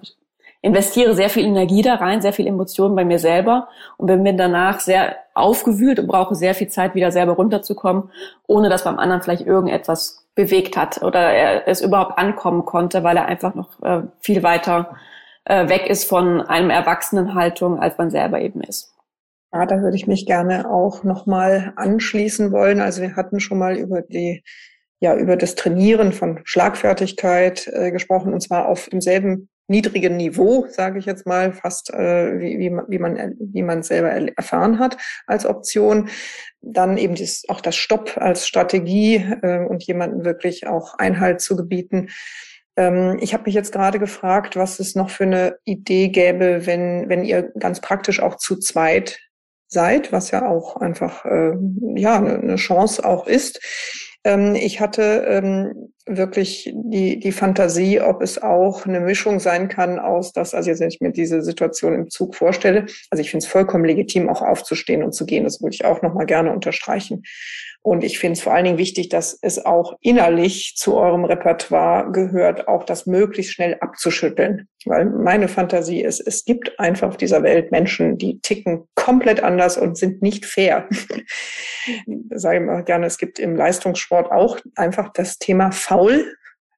investiere 0.63 1.15
sehr 1.15 1.29
viel 1.29 1.45
Energie 1.45 1.83
da 1.83 1.97
rein, 1.97 2.23
sehr 2.23 2.33
viel 2.33 2.47
Emotionen 2.47 2.95
bei 2.95 3.05
mir 3.05 3.19
selber 3.19 3.69
und 3.97 4.07
bin 4.07 4.23
mir 4.23 4.35
danach 4.35 4.81
sehr 4.81 5.17
aufgewühlt 5.35 5.99
und 5.99 6.07
brauche 6.07 6.37
sehr 6.37 6.55
viel 6.55 6.69
Zeit, 6.69 6.95
wieder 6.95 7.11
selber 7.11 7.33
runterzukommen, 7.33 8.11
ohne 8.47 8.69
dass 8.69 8.85
beim 8.85 8.99
anderen 8.99 9.23
vielleicht 9.23 9.45
irgendetwas 9.47 10.29
bewegt 10.35 10.77
hat 10.77 11.03
oder 11.03 11.21
er 11.21 11.69
es 11.69 11.83
überhaupt 11.83 12.17
ankommen 12.17 12.65
konnte, 12.65 13.03
weil 13.03 13.17
er 13.17 13.27
einfach 13.27 13.55
noch 13.55 13.83
äh, 13.83 14.03
viel 14.21 14.43
weiter 14.43 14.97
äh, 15.45 15.69
weg 15.69 15.89
ist 15.89 16.09
von 16.09 16.41
einem 16.41 16.71
Erwachsenenhaltung, 16.71 17.81
als 17.81 17.99
man 17.99 18.11
selber 18.11 18.41
eben 18.41 18.63
ist. 18.63 18.95
Ja, 19.53 19.67
da 19.67 19.83
würde 19.83 19.97
ich 19.97 20.07
mich 20.07 20.25
gerne 20.25 20.71
auch 20.71 21.03
nochmal 21.03 21.73
anschließen 21.77 22.53
wollen. 22.53 22.81
Also 22.81 23.03
wir 23.03 23.17
hatten 23.17 23.41
schon 23.41 23.59
mal 23.59 23.77
über 23.77 24.01
die 24.01 24.43
ja 25.01 25.17
über 25.17 25.37
das 25.37 25.57
Trainieren 25.57 26.13
von 26.13 26.41
Schlagfertigkeit 26.45 27.67
äh, 27.67 27.91
gesprochen 27.91 28.33
und 28.33 28.41
zwar 28.41 28.69
auf 28.69 28.89
demselben 28.89 29.49
niedrigen 29.73 30.17
Niveau, 30.17 30.67
sage 30.69 31.01
ich 31.01 31.07
jetzt 31.07 31.27
mal, 31.27 31.53
fast 31.53 31.93
äh, 31.93 32.39
wie, 32.39 32.59
wie, 32.61 32.71
man, 32.71 32.85
wie 32.89 32.99
man 32.99 33.35
wie 33.41 33.63
man 33.63 33.83
selber 33.83 34.11
erfahren 34.37 34.79
hat 34.79 34.97
als 35.27 35.47
Option. 35.47 36.11
Dann 36.61 36.99
eben 36.99 37.17
dies, 37.17 37.45
auch 37.49 37.61
das 37.61 37.75
Stopp 37.75 38.17
als 38.17 38.47
Strategie 38.47 39.17
äh, 39.43 39.65
und 39.67 39.83
jemanden 39.83 40.25
wirklich 40.25 40.67
auch 40.69 40.95
Einhalt 40.99 41.41
zu 41.41 41.57
gebieten. 41.57 42.11
Ähm, 42.77 43.19
ich 43.21 43.35
habe 43.35 43.45
mich 43.47 43.55
jetzt 43.55 43.73
gerade 43.73 43.99
gefragt, 43.99 44.55
was 44.55 44.79
es 44.79 44.95
noch 44.95 45.11
für 45.11 45.25
eine 45.25 45.57
Idee 45.65 46.09
gäbe, 46.09 46.67
wenn 46.67 47.09
wenn 47.09 47.25
ihr 47.25 47.51
ganz 47.59 47.81
praktisch 47.81 48.21
auch 48.21 48.37
zu 48.37 48.59
zweit 48.59 49.19
seid, 49.67 50.13
was 50.13 50.31
ja 50.31 50.47
auch 50.47 50.77
einfach 50.77 51.25
äh, 51.25 51.55
ja 51.97 52.19
eine 52.19 52.57
Chance 52.57 53.05
auch 53.05 53.27
ist 53.27 53.59
ähm, 54.25 54.55
ich 54.55 54.81
hatte 54.81 55.25
ähm, 55.29 55.93
wirklich 56.07 56.73
die, 56.75 57.19
die 57.19 57.33
Fantasie, 57.33 58.01
ob 58.01 58.23
es 58.23 58.43
auch 58.43 58.87
eine 58.87 59.01
Mischung 59.01 59.41
sein 59.41 59.69
kann 59.69 59.99
aus 59.99 60.33
das, 60.33 60.55
also 60.55 60.71
jetzt, 60.71 60.81
wenn 60.81 60.89
ich 60.89 61.01
mir 61.01 61.13
diese 61.13 61.43
Situation 61.43 61.95
im 61.95 62.11
Zug 62.11 62.35
vorstelle, 62.35 62.87
also 63.11 63.21
ich 63.21 63.31
finde 63.31 63.45
es 63.45 63.51
vollkommen 63.51 63.85
legitim, 63.85 64.29
auch 64.29 64.43
aufzustehen 64.43 65.03
und 65.03 65.13
zu 65.13 65.27
gehen, 65.27 65.45
das 65.45 65.61
würde 65.61 65.75
ich 65.75 65.85
auch 65.85 66.03
nochmal 66.03 66.27
gerne 66.27 66.53
unterstreichen. 66.53 67.23
Und 67.85 68.05
ich 68.05 68.21
finde 68.21 68.35
es 68.35 68.43
vor 68.43 68.55
allen 68.55 68.65
Dingen 68.65 68.79
wichtig, 68.79 69.09
dass 69.09 69.37
es 69.43 69.65
auch 69.65 69.97
innerlich 70.01 70.75
zu 70.77 70.97
eurem 70.97 71.25
Repertoire 71.25 72.13
gehört, 72.13 72.69
auch 72.69 72.85
das 72.85 73.07
möglichst 73.07 73.55
schnell 73.55 73.77
abzuschütteln. 73.81 74.69
Weil 74.85 75.07
meine 75.07 75.49
Fantasie 75.49 76.01
ist, 76.01 76.21
es 76.21 76.45
gibt 76.45 76.79
einfach 76.79 77.09
auf 77.09 77.17
dieser 77.17 77.43
Welt 77.43 77.73
Menschen, 77.73 78.19
die 78.19 78.41
ticken 78.41 78.85
komplett 78.95 79.43
anders 79.43 79.79
und 79.79 79.99
sind 79.99 80.23
nicht 80.23 80.47
fair. 80.47 80.89
Sage 82.31 82.59
ich 82.59 82.65
mal 82.65 82.85
gerne, 82.85 83.07
es 83.07 83.19
gibt 83.19 83.41
im 83.41 83.57
Leistungssport 83.57 84.31
auch 84.31 84.59
einfach 84.77 85.13
das 85.13 85.39
Thema 85.39 85.73
faul 85.93 86.25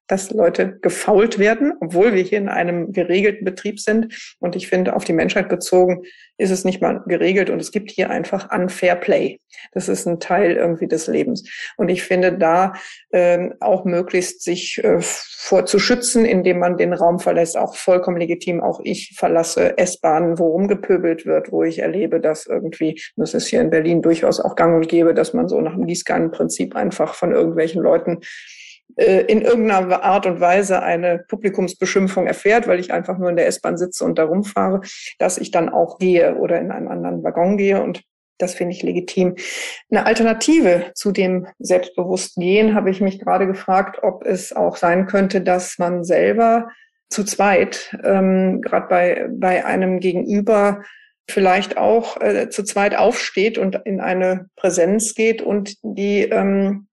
dass 0.07 0.29
Leute 0.31 0.77
gefault 0.81 1.39
werden, 1.39 1.73
obwohl 1.81 2.13
wir 2.13 2.21
hier 2.21 2.37
in 2.37 2.49
einem 2.49 2.91
geregelten 2.91 3.43
Betrieb 3.43 3.79
sind. 3.79 4.35
Und 4.39 4.55
ich 4.55 4.67
finde, 4.67 4.95
auf 4.95 5.03
die 5.03 5.13
Menschheit 5.13 5.49
bezogen 5.49 6.03
ist 6.37 6.51
es 6.51 6.63
nicht 6.63 6.81
mal 6.81 7.01
geregelt 7.07 7.49
und 7.49 7.59
es 7.59 7.71
gibt 7.71 7.91
hier 7.91 8.09
einfach 8.09 8.51
unfair 8.51 8.95
Play. 8.95 9.39
Das 9.71 9.89
ist 9.89 10.05
ein 10.05 10.19
Teil 10.19 10.51
irgendwie 10.51 10.87
des 10.87 11.07
Lebens. 11.07 11.49
Und 11.77 11.89
ich 11.89 12.03
finde 12.03 12.37
da 12.37 12.73
ähm, 13.11 13.55
auch 13.61 13.85
möglichst 13.85 14.43
sich 14.43 14.83
äh, 14.83 14.97
vorzuschützen, 14.99 16.25
indem 16.25 16.59
man 16.59 16.77
den 16.77 16.93
Raum 16.93 17.19
verlässt, 17.19 17.57
auch 17.57 17.75
vollkommen 17.75 18.17
legitim. 18.17 18.61
Auch 18.61 18.81
ich 18.83 19.13
verlasse 19.17 19.77
S-Bahnen, 19.77 20.37
wo 20.37 20.49
rumgepöbelt 20.49 21.25
wird, 21.25 21.51
wo 21.51 21.63
ich 21.63 21.79
erlebe, 21.79 22.19
dass 22.19 22.45
irgendwie, 22.45 23.01
das 23.15 23.33
ist 23.33 23.47
hier 23.47 23.61
in 23.61 23.69
Berlin 23.69 24.01
durchaus 24.01 24.39
auch 24.39 24.55
gang 24.55 24.75
und 24.75 24.89
gäbe, 24.89 25.13
dass 25.13 25.33
man 25.33 25.47
so 25.47 25.61
nach 25.61 25.73
dem 25.73 25.87
Gießkannenprinzip 25.87 26.75
einfach 26.75 27.15
von 27.15 27.31
irgendwelchen 27.31 27.81
Leuten 27.81 28.19
äh, 28.21 28.64
in 28.95 29.41
irgendeiner 29.41 30.03
Art 30.03 30.25
und 30.25 30.39
Weise 30.39 30.81
eine 30.81 31.19
Publikumsbeschimpfung 31.27 32.27
erfährt, 32.27 32.67
weil 32.67 32.79
ich 32.79 32.93
einfach 32.93 33.17
nur 33.17 33.29
in 33.29 33.35
der 33.35 33.47
S-Bahn 33.47 33.77
sitze 33.77 34.05
und 34.05 34.17
da 34.17 34.23
rumfahre, 34.23 34.81
dass 35.19 35.37
ich 35.37 35.51
dann 35.51 35.69
auch 35.69 35.97
gehe 35.97 36.35
oder 36.35 36.59
in 36.59 36.71
einen 36.71 36.87
anderen 36.87 37.23
Waggon 37.23 37.57
gehe 37.57 37.81
und 37.81 38.03
das 38.37 38.53
finde 38.53 38.73
ich 38.73 38.83
legitim. 38.83 39.35
Eine 39.89 40.05
Alternative 40.05 40.91
zu 40.93 41.11
dem 41.11 41.47
selbstbewussten 41.59 42.41
Gehen 42.41 42.75
habe 42.75 42.89
ich 42.89 43.01
mich 43.01 43.19
gerade 43.19 43.47
gefragt, 43.47 43.99
ob 44.03 44.25
es 44.25 44.53
auch 44.53 44.75
sein 44.75 45.05
könnte, 45.05 45.41
dass 45.41 45.77
man 45.77 46.03
selber 46.03 46.67
zu 47.09 47.23
zweit, 47.23 47.97
ähm, 48.03 48.61
gerade 48.61 48.87
bei, 48.87 49.27
bei 49.31 49.65
einem 49.65 49.99
Gegenüber, 49.99 50.81
vielleicht 51.27 51.77
auch 51.77 52.21
äh, 52.21 52.49
zu 52.49 52.63
zweit 52.63 52.95
aufsteht 52.95 53.57
und 53.57 53.79
in 53.85 53.99
eine 53.99 54.49
Präsenz 54.55 55.15
geht 55.15 55.41
und 55.41 55.75
die 55.81 56.21
ähm, 56.21 56.87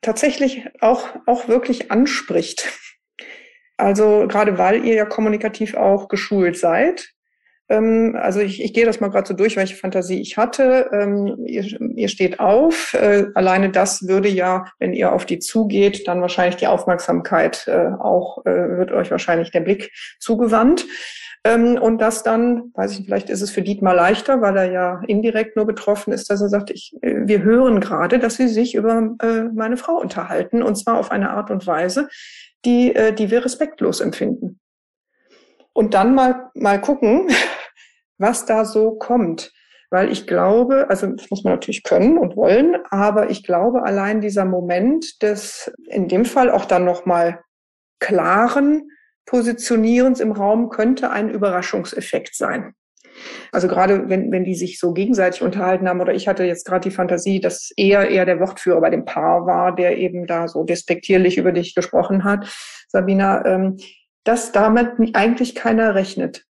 tatsächlich 0.00 0.66
auch, 0.80 1.08
auch 1.26 1.48
wirklich 1.48 1.90
anspricht. 1.90 2.68
Also 3.76 4.26
gerade 4.28 4.58
weil 4.58 4.84
ihr 4.84 4.94
ja 4.94 5.04
kommunikativ 5.06 5.74
auch 5.74 6.08
geschult 6.08 6.58
seid. 6.58 7.10
Ähm, 7.70 8.16
also 8.20 8.40
ich, 8.40 8.62
ich 8.62 8.74
gehe 8.74 8.84
das 8.84 9.00
mal 9.00 9.08
gerade 9.08 9.28
so 9.28 9.34
durch, 9.34 9.56
welche 9.56 9.76
Fantasie 9.76 10.20
ich 10.20 10.36
hatte. 10.36 10.90
Ähm, 10.92 11.44
ihr, 11.46 11.64
ihr 11.96 12.08
steht 12.08 12.40
auf. 12.40 12.92
Äh, 12.94 13.26
alleine 13.34 13.70
das 13.70 14.06
würde 14.06 14.28
ja, 14.28 14.66
wenn 14.78 14.92
ihr 14.92 15.12
auf 15.12 15.24
die 15.24 15.38
zugeht, 15.38 16.06
dann 16.06 16.20
wahrscheinlich 16.20 16.56
die 16.56 16.66
Aufmerksamkeit 16.66 17.66
äh, 17.68 17.90
auch, 17.98 18.44
äh, 18.44 18.76
wird 18.76 18.92
euch 18.92 19.10
wahrscheinlich 19.10 19.50
der 19.50 19.60
Blick 19.60 19.92
zugewandt. 20.18 20.84
Ähm, 21.44 21.78
und 21.80 21.98
das 21.98 22.22
dann, 22.22 22.70
weiß 22.74 22.98
ich, 22.98 23.06
vielleicht 23.06 23.30
ist 23.30 23.40
es 23.40 23.50
für 23.50 23.62
Dietmar 23.62 23.94
leichter, 23.94 24.42
weil 24.42 24.56
er 24.58 24.70
ja 24.70 25.02
indirekt 25.06 25.56
nur 25.56 25.66
betroffen 25.66 26.12
ist, 26.12 26.28
dass 26.28 26.42
er 26.42 26.50
sagt, 26.50 26.70
ich, 26.70 26.94
äh, 27.00 27.26
wir 27.26 27.42
hören 27.42 27.80
gerade, 27.80 28.18
dass 28.18 28.36
sie 28.36 28.48
sich 28.48 28.74
über 28.74 29.16
äh, 29.22 29.44
meine 29.44 29.78
Frau 29.78 29.94
unterhalten 29.94 30.62
und 30.62 30.76
zwar 30.76 30.98
auf 30.98 31.10
eine 31.10 31.30
Art 31.30 31.50
und 31.50 31.66
Weise, 31.66 32.08
die, 32.66 32.94
äh, 32.94 33.14
die 33.14 33.30
wir 33.30 33.44
respektlos 33.44 34.00
empfinden. 34.00 34.60
Und 35.72 35.94
dann 35.94 36.14
mal, 36.14 36.50
mal 36.54 36.80
gucken, 36.80 37.28
was 38.18 38.44
da 38.44 38.66
so 38.66 38.92
kommt. 38.92 39.52
Weil 39.88 40.12
ich 40.12 40.26
glaube, 40.26 40.88
also 40.88 41.06
das 41.08 41.30
muss 41.30 41.42
man 41.42 41.54
natürlich 41.54 41.82
können 41.82 42.16
und 42.16 42.36
wollen, 42.36 42.76
aber 42.90 43.30
ich 43.30 43.42
glaube, 43.42 43.82
allein 43.82 44.20
dieser 44.20 44.44
Moment 44.44 45.20
des, 45.22 45.72
in 45.88 46.06
dem 46.06 46.24
Fall 46.24 46.50
auch 46.50 46.64
dann 46.64 46.84
nochmal 46.84 47.40
klaren, 47.98 48.88
Positionierens 49.30 50.18
im 50.18 50.32
Raum 50.32 50.70
könnte 50.70 51.10
ein 51.10 51.30
Überraschungseffekt 51.30 52.34
sein. 52.34 52.74
Also 53.52 53.68
gerade 53.68 54.08
wenn, 54.08 54.32
wenn 54.32 54.42
die 54.42 54.56
sich 54.56 54.80
so 54.80 54.92
gegenseitig 54.92 55.40
unterhalten 55.40 55.88
haben, 55.88 56.00
oder 56.00 56.12
ich 56.12 56.26
hatte 56.26 56.42
jetzt 56.42 56.66
gerade 56.66 56.88
die 56.88 56.94
Fantasie, 56.94 57.38
dass 57.38 57.70
er 57.76 58.08
eher 58.08 58.24
der 58.24 58.40
Wortführer 58.40 58.80
bei 58.80 58.90
dem 58.90 59.04
Paar 59.04 59.46
war, 59.46 59.72
der 59.72 59.98
eben 59.98 60.26
da 60.26 60.48
so 60.48 60.64
despektierlich 60.64 61.38
über 61.38 61.52
dich 61.52 61.76
gesprochen 61.76 62.24
hat, 62.24 62.52
Sabina, 62.88 63.44
ähm, 63.46 63.76
dass 64.24 64.50
damit 64.50 65.14
eigentlich 65.14 65.54
keiner 65.54 65.94
rechnet. 65.94 66.44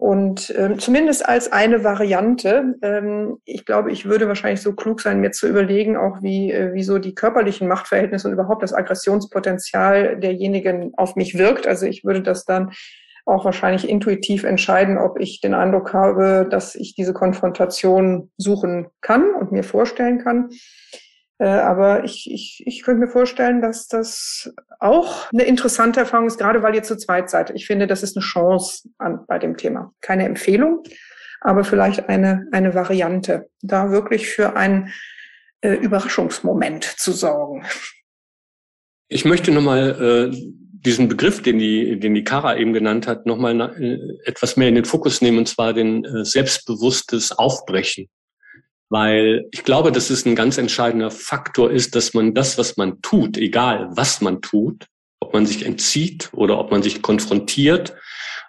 Und 0.00 0.54
ähm, 0.56 0.78
zumindest 0.78 1.28
als 1.28 1.52
eine 1.52 1.84
Variante, 1.84 2.74
ähm, 2.80 3.36
ich 3.44 3.66
glaube, 3.66 3.92
ich 3.92 4.06
würde 4.06 4.28
wahrscheinlich 4.28 4.62
so 4.62 4.72
klug 4.72 5.02
sein, 5.02 5.20
mir 5.20 5.30
zu 5.30 5.46
überlegen, 5.46 5.98
auch 5.98 6.22
wie, 6.22 6.50
äh, 6.50 6.72
wie 6.72 6.84
so 6.84 6.98
die 6.98 7.14
körperlichen 7.14 7.68
Machtverhältnisse 7.68 8.26
und 8.26 8.32
überhaupt 8.32 8.62
das 8.62 8.72
Aggressionspotenzial 8.72 10.18
derjenigen 10.18 10.94
auf 10.96 11.16
mich 11.16 11.36
wirkt. 11.36 11.66
Also 11.66 11.84
ich 11.84 12.02
würde 12.02 12.22
das 12.22 12.46
dann 12.46 12.70
auch 13.26 13.44
wahrscheinlich 13.44 13.86
intuitiv 13.90 14.44
entscheiden, 14.44 14.96
ob 14.96 15.20
ich 15.20 15.42
den 15.42 15.52
Eindruck 15.52 15.92
habe, 15.92 16.48
dass 16.50 16.76
ich 16.76 16.94
diese 16.94 17.12
Konfrontation 17.12 18.30
suchen 18.38 18.88
kann 19.02 19.34
und 19.34 19.52
mir 19.52 19.64
vorstellen 19.64 20.18
kann. 20.18 20.48
Äh, 21.40 21.46
aber 21.46 22.04
ich, 22.04 22.30
ich, 22.30 22.62
ich 22.66 22.82
könnte 22.82 23.00
mir 23.00 23.10
vorstellen, 23.10 23.62
dass 23.62 23.88
das 23.88 24.52
auch 24.78 25.32
eine 25.32 25.44
interessante 25.44 26.00
Erfahrung 26.00 26.26
ist, 26.26 26.38
gerade 26.38 26.62
weil 26.62 26.74
ihr 26.74 26.82
zu 26.82 26.98
zweit 26.98 27.30
seid. 27.30 27.50
Ich 27.50 27.66
finde, 27.66 27.86
das 27.86 28.02
ist 28.02 28.14
eine 28.14 28.22
Chance 28.22 28.90
an, 28.98 29.24
bei 29.26 29.38
dem 29.38 29.56
Thema. 29.56 29.94
Keine 30.02 30.26
Empfehlung, 30.26 30.82
aber 31.40 31.64
vielleicht 31.64 32.10
eine, 32.10 32.46
eine 32.52 32.74
Variante, 32.74 33.48
da 33.62 33.90
wirklich 33.90 34.28
für 34.28 34.54
einen 34.54 34.92
äh, 35.62 35.72
Überraschungsmoment 35.72 36.84
zu 36.84 37.12
sorgen. 37.12 37.64
Ich 39.08 39.24
möchte 39.24 39.50
nochmal 39.50 40.30
äh, 40.30 40.36
diesen 40.72 41.08
Begriff, 41.08 41.40
den 41.40 41.58
die, 41.58 41.98
den 41.98 42.14
die 42.14 42.24
Kara 42.24 42.56
eben 42.58 42.74
genannt 42.74 43.06
hat, 43.06 43.24
nochmal 43.24 43.58
äh, 43.80 43.98
etwas 44.26 44.58
mehr 44.58 44.68
in 44.68 44.74
den 44.74 44.84
Fokus 44.84 45.22
nehmen, 45.22 45.38
und 45.38 45.48
zwar 45.48 45.72
den 45.72 46.04
äh, 46.04 46.22
selbstbewusstes 46.22 47.32
Aufbrechen 47.32 48.10
weil 48.90 49.46
ich 49.52 49.64
glaube, 49.64 49.92
dass 49.92 50.10
es 50.10 50.26
ein 50.26 50.34
ganz 50.34 50.58
entscheidender 50.58 51.10
Faktor 51.10 51.70
ist, 51.70 51.94
dass 51.94 52.12
man 52.12 52.34
das, 52.34 52.58
was 52.58 52.76
man 52.76 53.00
tut, 53.00 53.38
egal 53.38 53.88
was 53.92 54.20
man 54.20 54.42
tut, 54.42 54.86
ob 55.20 55.32
man 55.32 55.46
sich 55.46 55.64
entzieht 55.64 56.30
oder 56.32 56.58
ob 56.58 56.72
man 56.72 56.82
sich 56.82 57.00
konfrontiert, 57.00 57.94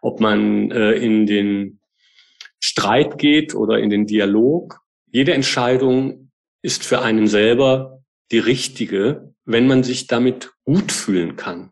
ob 0.02 0.20
man 0.20 0.72
äh, 0.72 0.94
in 0.94 1.28
den 1.28 1.80
Streit 2.60 3.20
geht 3.20 3.54
oder 3.54 3.80
in 3.80 3.90
den 3.90 4.08
Dialog, 4.08 4.82
jede 5.12 5.34
Entscheidung 5.34 6.32
ist 6.64 6.84
für 6.84 7.02
einen 7.02 7.28
selber 7.28 8.02
die 8.32 8.40
richtige, 8.40 9.34
wenn 9.46 9.68
man 9.68 9.84
sich 9.84 10.08
damit 10.08 10.52
gut 10.64 10.92
fühlen 10.92 11.36
kann. 11.36 11.72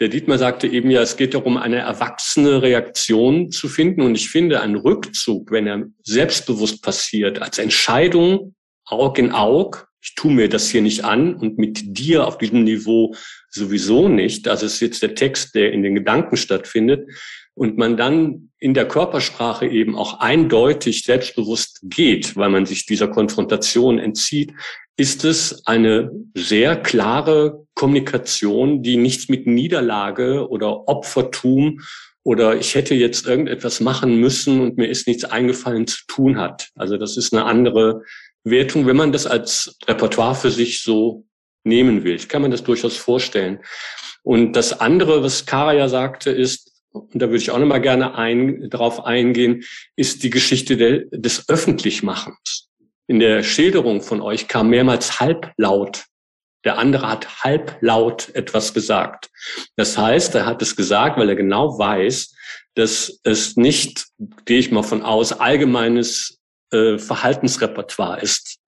Der 0.00 0.08
Dietmar 0.08 0.36
sagte 0.36 0.66
eben 0.66 0.90
ja, 0.90 1.00
es 1.00 1.16
geht 1.16 1.32
darum, 1.32 1.56
eine 1.56 1.78
erwachsene 1.78 2.60
Reaktion 2.60 3.50
zu 3.50 3.68
finden. 3.68 4.02
Und 4.02 4.14
ich 4.14 4.28
finde, 4.28 4.60
ein 4.60 4.74
Rückzug, 4.74 5.50
wenn 5.50 5.66
er 5.66 5.84
selbstbewusst 6.02 6.82
passiert, 6.82 7.40
als 7.40 7.58
Entscheidung, 7.58 8.54
Aug 8.84 9.18
in 9.18 9.32
Aug, 9.32 9.88
ich 10.02 10.14
tue 10.14 10.32
mir 10.32 10.48
das 10.48 10.70
hier 10.70 10.82
nicht 10.82 11.04
an 11.04 11.34
und 11.34 11.58
mit 11.58 11.80
dir 11.98 12.26
auf 12.26 12.38
diesem 12.38 12.62
Niveau 12.62 13.14
sowieso 13.48 14.08
nicht. 14.08 14.46
Es 14.46 14.62
ist 14.62 14.80
jetzt 14.80 15.02
der 15.02 15.14
Text, 15.14 15.54
der 15.54 15.72
in 15.72 15.82
den 15.82 15.94
Gedanken 15.94 16.36
stattfindet. 16.36 17.08
und 17.54 17.78
man 17.78 17.96
dann 17.96 18.50
in 18.58 18.74
der 18.74 18.86
Körpersprache 18.86 19.66
eben 19.66 19.96
auch 19.96 20.20
eindeutig 20.20 21.04
selbstbewusst 21.04 21.80
geht, 21.84 22.36
weil 22.36 22.50
man 22.50 22.66
sich 22.66 22.84
dieser 22.84 23.08
Konfrontation 23.08 23.98
entzieht, 23.98 24.52
ist 24.96 25.24
es 25.24 25.66
eine 25.66 26.10
sehr 26.34 26.76
klare 26.76 27.66
Kommunikation, 27.74 28.82
die 28.82 28.96
nichts 28.96 29.28
mit 29.28 29.46
Niederlage 29.46 30.48
oder 30.48 30.88
Opfertum 30.88 31.80
oder 32.22 32.56
ich 32.56 32.74
hätte 32.74 32.94
jetzt 32.94 33.26
irgendetwas 33.26 33.80
machen 33.80 34.18
müssen 34.18 34.60
und 34.60 34.78
mir 34.78 34.88
ist 34.88 35.06
nichts 35.06 35.24
eingefallen 35.24 35.86
zu 35.86 35.98
tun 36.08 36.38
hat. 36.38 36.70
Also 36.74 36.96
das 36.96 37.16
ist 37.16 37.32
eine 37.32 37.44
andere 37.44 38.02
Wertung, 38.42 38.86
wenn 38.86 38.96
man 38.96 39.12
das 39.12 39.26
als 39.26 39.76
Repertoire 39.86 40.34
für 40.34 40.50
sich 40.50 40.82
so 40.82 41.24
nehmen 41.62 42.04
will. 42.04 42.14
Ich 42.14 42.28
kann 42.28 42.42
mir 42.42 42.50
das 42.50 42.64
durchaus 42.64 42.96
vorstellen. 42.96 43.60
Und 44.22 44.54
das 44.54 44.80
andere, 44.80 45.22
was 45.22 45.46
Kara 45.46 45.74
ja 45.74 45.88
sagte, 45.88 46.30
ist, 46.30 46.72
und 46.90 47.20
da 47.20 47.26
würde 47.26 47.36
ich 47.36 47.50
auch 47.50 47.58
noch 47.58 47.66
mal 47.66 47.78
gerne 47.78 48.16
ein, 48.16 48.70
darauf 48.70 49.04
eingehen, 49.04 49.62
ist 49.94 50.22
die 50.22 50.30
Geschichte 50.30 50.76
de, 50.76 51.06
des 51.12 51.48
Öffentlichmachens. 51.48 52.65
In 53.08 53.20
der 53.20 53.42
Schilderung 53.42 54.02
von 54.02 54.20
euch 54.20 54.48
kam 54.48 54.68
mehrmals 54.68 55.20
halblaut. 55.20 56.04
Der 56.64 56.78
andere 56.78 57.08
hat 57.08 57.44
halblaut 57.44 58.34
etwas 58.34 58.74
gesagt. 58.74 59.30
Das 59.76 59.96
heißt, 59.96 60.34
er 60.34 60.46
hat 60.46 60.60
es 60.62 60.74
gesagt, 60.74 61.16
weil 61.16 61.28
er 61.28 61.36
genau 61.36 61.78
weiß, 61.78 62.34
dass 62.74 63.20
es 63.22 63.56
nicht, 63.56 64.06
gehe 64.44 64.58
ich 64.58 64.72
mal 64.72 64.82
von 64.82 65.02
aus, 65.02 65.32
allgemeines 65.32 66.40
äh, 66.72 66.98
Verhaltensrepertoire 66.98 68.20
ist, 68.20 68.58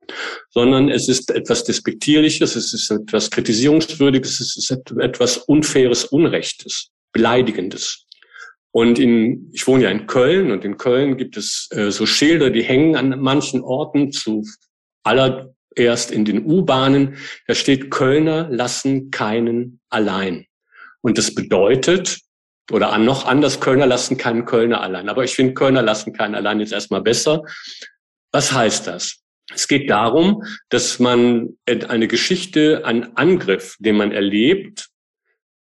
sondern 0.50 0.88
es 0.88 1.08
ist 1.08 1.30
etwas 1.30 1.64
Despektierliches, 1.64 2.54
es 2.54 2.72
ist 2.72 2.90
etwas 2.90 3.30
Kritisierungswürdiges, 3.30 4.40
es 4.40 4.56
ist 4.56 4.70
etwas 4.70 5.38
Unfaires, 5.38 6.04
Unrechtes, 6.04 6.90
Beleidigendes. 7.12 8.06
Und 8.78 9.00
in, 9.00 9.50
ich 9.52 9.66
wohne 9.66 9.82
ja 9.82 9.90
in 9.90 10.06
Köln 10.06 10.52
und 10.52 10.64
in 10.64 10.76
Köln 10.76 11.16
gibt 11.16 11.36
es 11.36 11.66
äh, 11.72 11.90
so 11.90 12.06
Schilder, 12.06 12.48
die 12.48 12.62
hängen 12.62 12.94
an 12.94 13.18
manchen 13.18 13.60
Orten 13.60 14.12
zu 14.12 14.44
allererst 15.02 16.12
in 16.12 16.24
den 16.24 16.46
U-Bahnen. 16.46 17.16
Da 17.48 17.56
steht, 17.56 17.90
Kölner 17.90 18.48
lassen 18.48 19.10
keinen 19.10 19.80
allein. 19.88 20.46
Und 21.00 21.18
das 21.18 21.34
bedeutet, 21.34 22.20
oder 22.70 22.96
noch 22.98 23.26
anders, 23.26 23.58
Kölner 23.58 23.86
lassen 23.86 24.16
keinen 24.16 24.44
Kölner 24.44 24.80
allein. 24.80 25.08
Aber 25.08 25.24
ich 25.24 25.34
finde, 25.34 25.54
Kölner 25.54 25.82
lassen 25.82 26.12
keinen 26.12 26.36
allein 26.36 26.60
jetzt 26.60 26.72
erstmal 26.72 27.02
besser. 27.02 27.42
Was 28.30 28.52
heißt 28.52 28.86
das? 28.86 29.24
Es 29.52 29.66
geht 29.66 29.90
darum, 29.90 30.44
dass 30.68 31.00
man 31.00 31.58
eine 31.66 32.06
Geschichte, 32.06 32.84
einen 32.84 33.16
Angriff, 33.16 33.74
den 33.80 33.96
man 33.96 34.12
erlebt, 34.12 34.86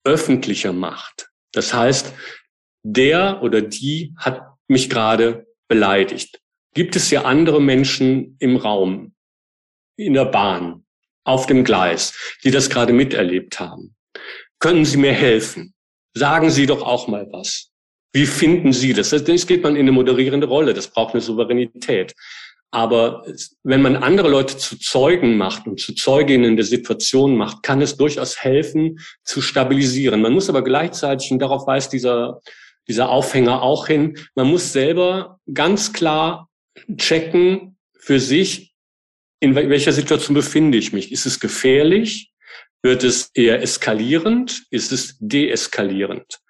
öffentlicher 0.04 0.74
macht. 0.74 1.30
Das 1.52 1.72
heißt, 1.72 2.12
der 2.86 3.42
oder 3.42 3.62
die 3.62 4.14
hat 4.16 4.42
mich 4.68 4.88
gerade 4.88 5.46
beleidigt. 5.68 6.40
Gibt 6.74 6.94
es 6.94 7.10
ja 7.10 7.22
andere 7.22 7.60
Menschen 7.60 8.36
im 8.38 8.56
Raum, 8.56 9.14
in 9.96 10.14
der 10.14 10.26
Bahn, 10.26 10.84
auf 11.24 11.46
dem 11.46 11.64
Gleis, 11.64 12.36
die 12.44 12.50
das 12.50 12.70
gerade 12.70 12.92
miterlebt 12.92 13.58
haben? 13.58 13.96
Können 14.60 14.84
Sie 14.84 14.98
mir 14.98 15.12
helfen? 15.12 15.74
Sagen 16.14 16.50
Sie 16.50 16.66
doch 16.66 16.82
auch 16.82 17.08
mal 17.08 17.26
was. 17.32 17.70
Wie 18.12 18.26
finden 18.26 18.72
Sie 18.72 18.92
das? 18.92 19.10
Das 19.10 19.46
geht 19.46 19.62
man 19.62 19.74
in 19.74 19.82
eine 19.82 19.92
moderierende 19.92 20.46
Rolle. 20.46 20.72
Das 20.72 20.88
braucht 20.88 21.14
eine 21.14 21.20
Souveränität. 21.20 22.14
Aber 22.70 23.24
wenn 23.62 23.82
man 23.82 23.96
andere 23.96 24.28
Leute 24.28 24.58
zu 24.58 24.78
Zeugen 24.78 25.36
macht 25.36 25.66
und 25.66 25.80
zu 25.80 25.94
Zeuginnen 25.94 26.56
der 26.56 26.64
Situation 26.64 27.36
macht, 27.36 27.62
kann 27.62 27.82
es 27.82 27.96
durchaus 27.96 28.38
helfen, 28.38 28.98
zu 29.24 29.40
stabilisieren. 29.40 30.22
Man 30.22 30.32
muss 30.32 30.48
aber 30.48 30.62
gleichzeitig, 30.62 31.30
und 31.32 31.40
darauf 31.40 31.66
weist 31.66 31.92
dieser 31.92 32.40
dieser 32.88 33.08
Aufhänger 33.08 33.62
auch 33.62 33.86
hin. 33.86 34.18
Man 34.34 34.48
muss 34.48 34.72
selber 34.72 35.40
ganz 35.52 35.92
klar 35.92 36.48
checken 36.96 37.76
für 37.98 38.20
sich, 38.20 38.74
in 39.40 39.54
welcher 39.54 39.92
Situation 39.92 40.34
befinde 40.34 40.78
ich 40.78 40.92
mich. 40.92 41.12
Ist 41.12 41.26
es 41.26 41.40
gefährlich? 41.40 42.32
Wird 42.82 43.04
es 43.04 43.30
eher 43.34 43.62
eskalierend? 43.62 44.64
Ist 44.70 44.92
es 44.92 45.16
deeskalierend? 45.20 46.40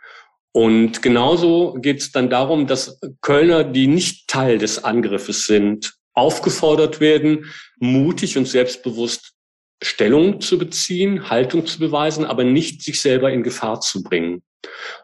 Und 0.53 1.03
genauso 1.03 1.75
geht 1.75 2.01
es 2.01 2.12
dann 2.12 2.31
darum, 2.31 2.66
dass 2.66 2.99
Kölner, 3.20 3.64
die 3.64 3.87
nicht 3.87 4.29
Teil 4.29 4.59
des 4.59 4.83
Angriffes 4.85 5.46
sind, 5.46 5.94
aufgefordert 6.14 7.01
werden, 7.01 7.53
mutig 7.79 8.38
und 8.38 8.46
selbstbewusst 8.46 9.35
Stellung 9.83 10.40
zu 10.40 10.57
beziehen, 10.57 11.29
Haltung 11.29 11.66
zu 11.66 11.79
beweisen, 11.79 12.25
aber 12.25 12.44
nicht 12.44 12.83
sich 12.83 13.01
selber 13.01 13.31
in 13.31 13.42
Gefahr 13.42 13.81
zu 13.81 14.03
bringen. 14.03 14.42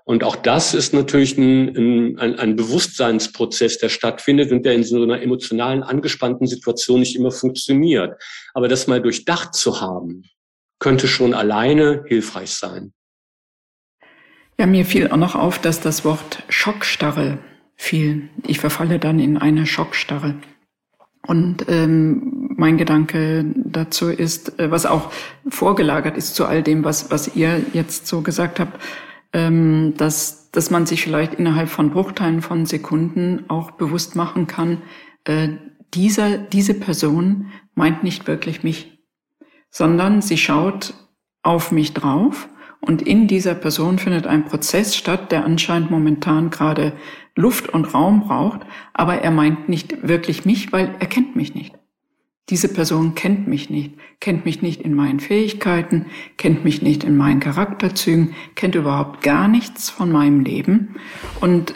Und 0.05 0.25
auch 0.25 0.37
das 0.37 0.75
ist 0.75 0.92
natürlich 0.92 1.38
ein, 1.38 2.18
ein, 2.18 2.38
ein 2.38 2.57
Bewusstseinsprozess, 2.57 3.79
der 3.79 3.88
stattfindet 3.88 4.53
und 4.53 4.64
der 4.64 4.75
in 4.75 4.85
so 4.85 5.03
einer 5.03 5.22
emotionalen, 5.22 5.83
angespannten 5.83 6.46
Situation 6.46 7.01
nicht 7.01 7.16
immer 7.16 7.31
funktioniert. 7.31 8.20
Aber 8.55 8.68
das 8.68 8.87
mal 8.87 9.01
durchdacht 9.01 9.55
zu 9.55 9.81
haben, 9.81 10.25
könnte 10.79 11.09
schon 11.09 11.35
alleine 11.35 12.05
hilfreich 12.09 12.51
sein. 12.51 12.92
Ja, 14.59 14.66
mir 14.66 14.85
fiel 14.85 15.09
auch 15.09 15.16
noch 15.16 15.35
auf, 15.35 15.59
dass 15.59 15.81
das 15.81 16.05
Wort 16.05 16.42
Schockstarre 16.48 17.38
fiel. 17.77 18.29
Ich 18.46 18.61
verfalle 18.61 18.98
dann 18.98 19.18
in 19.18 19.38
eine 19.38 19.66
Schockstarre. 19.66 20.37
Und 21.27 21.66
ähm, 21.68 22.51
mein 22.57 22.79
Gedanke 22.79 23.44
dazu 23.57 24.09
ist, 24.09 24.59
äh, 24.59 24.70
was 24.70 24.87
auch 24.87 25.12
vorgelagert 25.48 26.16
ist 26.16 26.35
zu 26.35 26.46
all 26.46 26.62
dem, 26.62 26.85
was, 26.85 27.11
was 27.11 27.37
ihr 27.37 27.61
jetzt 27.72 28.07
so 28.07 28.22
gesagt 28.22 28.59
habt, 28.61 28.81
ähm, 29.33 29.95
dass, 29.97 30.51
dass 30.51 30.71
man 30.71 30.87
sich 30.87 31.03
vielleicht 31.03 31.35
innerhalb 31.35 31.68
von 31.68 31.90
Bruchteilen 31.90 32.42
von 32.42 32.66
Sekunden 32.66 33.45
auch 33.49 33.73
bewusst 33.73 34.16
machen 34.16 34.47
kann, 34.47 34.83
äh, 35.25 35.49
dieser, 35.95 36.38
diese 36.38 36.75
Person 36.75 37.53
meint 37.75 38.03
nicht 38.03 38.27
wirklich 38.27 38.62
mich, 38.62 38.99
sondern 39.71 40.23
sie 40.23 40.38
schaut 40.38 40.95
auf 41.42 41.73
mich 41.73 41.92
drauf 41.92 42.49
und 42.81 43.03
in 43.03 43.29
dieser 43.29 43.55
Person 43.55 43.99
findet 43.99 44.27
ein 44.27 44.45
Prozess 44.45 44.97
statt, 44.97 45.33
der 45.33 45.45
anscheinend 45.45 45.90
momentan 45.90 46.51
gerade 46.51 46.95
Luft 47.35 47.68
und 47.68 47.95
Raum 47.95 48.27
braucht, 48.27 48.61
aber 48.92 49.18
er 49.18 49.31
meint 49.31 49.68
nicht 49.68 50.07
wirklich 50.07 50.45
mich, 50.45 50.73
weil 50.73 50.95
er 50.99 51.07
kennt 51.07 51.37
mich 51.37 51.55
nicht. 51.55 51.75
Diese 52.53 52.69
Person 52.69 53.15
kennt 53.15 53.49
mich 53.49 53.71
nicht, 53.71 53.95
kennt 54.21 54.45
mich 54.45 54.61
nicht 54.61 54.83
in 54.83 54.93
meinen 54.95 55.21
Fähigkeiten, 55.21 56.05
kennt 56.37 56.65
mich 56.65 56.83
nicht 56.83 57.03
in 57.03 57.17
meinen 57.17 57.41
Charakterzügen, 57.41 58.35
kennt 58.57 58.75
überhaupt 58.75 59.23
gar 59.23 59.49
nichts 59.49 59.88
von 59.88 60.12
meinem 60.12 60.41
Leben. 60.41 60.97
Und 61.41 61.73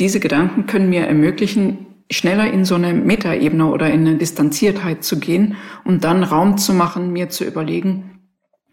diese 0.00 0.20
Gedanken 0.20 0.66
können 0.66 0.90
mir 0.90 1.06
ermöglichen, 1.06 1.86
schneller 2.10 2.52
in 2.52 2.66
so 2.66 2.74
eine 2.74 2.92
Metaebene 2.92 3.64
oder 3.64 3.90
in 3.90 4.06
eine 4.06 4.18
Distanziertheit 4.18 5.02
zu 5.02 5.18
gehen 5.18 5.56
und 5.82 6.04
dann 6.04 6.24
Raum 6.24 6.58
zu 6.58 6.74
machen, 6.74 7.14
mir 7.14 7.30
zu 7.30 7.46
überlegen, 7.46 8.20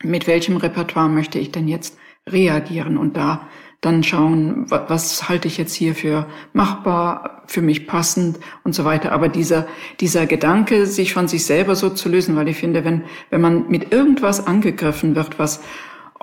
mit 0.04 0.28
welchem 0.28 0.58
Repertoire 0.58 1.08
möchte 1.08 1.40
ich 1.40 1.54
denn 1.54 1.70
jetzt 1.70 1.98
reagieren 2.28 2.98
und 2.98 3.16
da 3.16 3.48
dann 3.82 4.04
schauen, 4.04 4.66
was 4.70 5.30
halte 5.30 5.48
ich 5.48 5.58
jetzt 5.58 5.74
hier 5.74 5.96
für 5.96 6.26
machbar, 6.52 7.44
für 7.48 7.62
mich 7.62 7.88
passend 7.88 8.38
und 8.64 8.76
so 8.76 8.84
weiter. 8.84 9.14
Aber 9.14 9.30
dieser, 9.30 9.68
dieser 10.02 10.26
Gedanke, 10.26 10.86
sich 10.86 11.14
von 11.14 11.30
sich 11.30 11.46
selber 11.46 11.76
so 11.76 11.90
zu 11.90 12.10
lösen, 12.10 12.36
weil 12.36 12.50
ich 12.50 12.58
finde, 12.58 12.84
wenn, 12.84 13.04
wenn 13.30 13.40
man 13.40 13.70
mit 13.70 13.94
irgendwas 13.94 14.46
angegriffen 14.46 15.16
wird, 15.16 15.40
was 15.40 15.62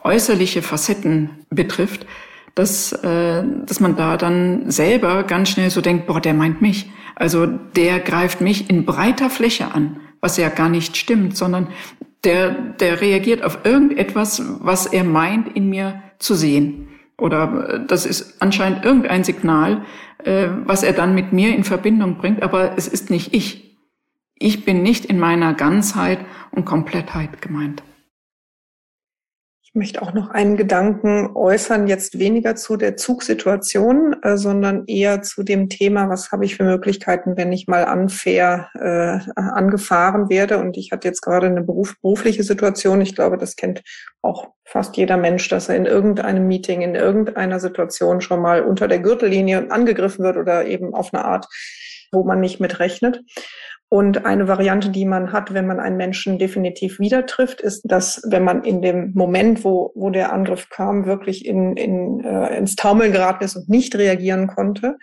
äußerliche 0.03 0.61
Facetten 0.61 1.31
betrifft, 1.49 2.07
dass, 2.55 2.92
äh, 2.92 3.42
dass 3.64 3.81
man 3.81 3.97
da 3.97 4.16
dann 4.16 4.71
selber 4.71 5.23
ganz 5.25 5.51
schnell 5.51 5.71
so 5.71 5.81
denkt, 5.81 6.07
boah, 6.07 6.21
der 6.21 6.35
meint 6.35 6.61
mich. 6.61 6.90
Also 7.14 7.47
der 7.47 8.01
greift 8.01 8.42
mich 8.42 8.69
in 8.69 8.85
breiter 8.85 9.31
Fläche 9.31 9.75
an, 9.75 10.01
was 10.21 10.37
ja 10.37 10.51
gar 10.51 10.69
nicht 10.69 10.97
stimmt, 10.97 11.37
sondern 11.37 11.69
der, 12.25 12.51
der 12.51 13.01
reagiert 13.01 13.42
auf 13.42 13.61
irgendetwas, 13.64 14.42
was 14.61 14.87
er 14.87 15.05
meint, 15.05 15.57
in 15.57 15.71
mir 15.71 16.03
zu 16.19 16.35
sehen. 16.35 16.88
Oder 17.18 17.68
äh, 17.68 17.87
das 17.87 18.07
ist 18.07 18.42
anscheinend 18.42 18.85
irgendein 18.85 19.24
Signal, 19.24 19.83
äh, 20.24 20.48
was 20.64 20.83
er 20.83 20.92
dann 20.92 21.14
mit 21.14 21.33
mir 21.33 21.55
in 21.55 21.64
Verbindung 21.64 22.16
bringt, 22.16 22.42
aber 22.42 22.76
es 22.76 22.88
ist 22.88 23.11
nicht 23.11 23.35
ich. 23.35 23.76
Ich 24.38 24.64
bin 24.64 24.83
nicht 24.83 25.07
in 25.07 25.18
meiner 25.18 25.55
Ganzheit 25.55 26.18
und 26.50 26.66
Komplettheit 26.66 27.40
gemeint 27.40 27.83
möchte 29.76 30.02
auch 30.02 30.12
noch 30.12 30.30
einen 30.30 30.56
Gedanken 30.56 31.30
äußern, 31.34 31.86
jetzt 31.86 32.18
weniger 32.18 32.56
zu 32.56 32.76
der 32.76 32.96
Zugsituation, 32.96 34.16
äh, 34.22 34.36
sondern 34.36 34.84
eher 34.86 35.22
zu 35.22 35.42
dem 35.42 35.68
Thema, 35.68 36.08
was 36.08 36.32
habe 36.32 36.44
ich 36.44 36.56
für 36.56 36.64
Möglichkeiten, 36.64 37.36
wenn 37.36 37.52
ich 37.52 37.68
mal 37.68 37.84
unfair 37.84 38.70
äh, 38.74 39.30
angefahren 39.40 40.28
werde. 40.28 40.58
Und 40.58 40.76
ich 40.76 40.90
hatte 40.90 41.06
jetzt 41.06 41.20
gerade 41.20 41.46
eine 41.46 41.62
beruf, 41.62 41.94
berufliche 42.00 42.42
Situation. 42.42 43.00
Ich 43.00 43.14
glaube, 43.14 43.38
das 43.38 43.56
kennt 43.56 43.82
auch 44.22 44.48
fast 44.64 44.96
jeder 44.96 45.16
Mensch, 45.16 45.48
dass 45.48 45.68
er 45.68 45.76
in 45.76 45.86
irgendeinem 45.86 46.48
Meeting, 46.48 46.82
in 46.82 46.94
irgendeiner 46.94 47.60
Situation 47.60 48.20
schon 48.20 48.40
mal 48.40 48.62
unter 48.62 48.88
der 48.88 48.98
Gürtellinie 48.98 49.70
angegriffen 49.70 50.24
wird 50.24 50.36
oder 50.36 50.66
eben 50.66 50.94
auf 50.94 51.14
eine 51.14 51.24
Art, 51.24 51.46
wo 52.12 52.24
man 52.24 52.40
nicht 52.40 52.60
mit 52.60 52.80
rechnet. 52.80 53.22
Und 53.88 54.27
eine 54.27 54.49
Variante, 54.49 54.90
die 54.90 55.05
man 55.05 55.33
hat, 55.33 55.55
wenn 55.55 55.66
man 55.66 55.79
einen 55.79 55.96
Menschen 55.96 56.40
definitiv 56.40 56.99
wieder 56.99 57.25
trifft, 57.25 57.61
ist, 57.61 57.83
dass 57.85 58.20
wenn 58.29 58.42
man 58.42 58.64
in 58.64 58.83
dem 58.83 59.12
Moment, 59.14 59.62
wo, 59.62 59.92
wo 59.94 60.11
der 60.11 60.33
Angriff 60.33 60.68
kam, 60.70 61.07
wirklich 61.07 61.46
in, 61.46 61.77
in, 61.77 62.25
äh, 62.25 62.59
ins 62.59 62.75
Taumeln 62.75 63.12
geraten 63.12 63.44
ist 63.44 63.55
und 63.55 63.68
nicht 63.68 63.94
reagieren 63.94 64.49
konnte, 64.49 64.96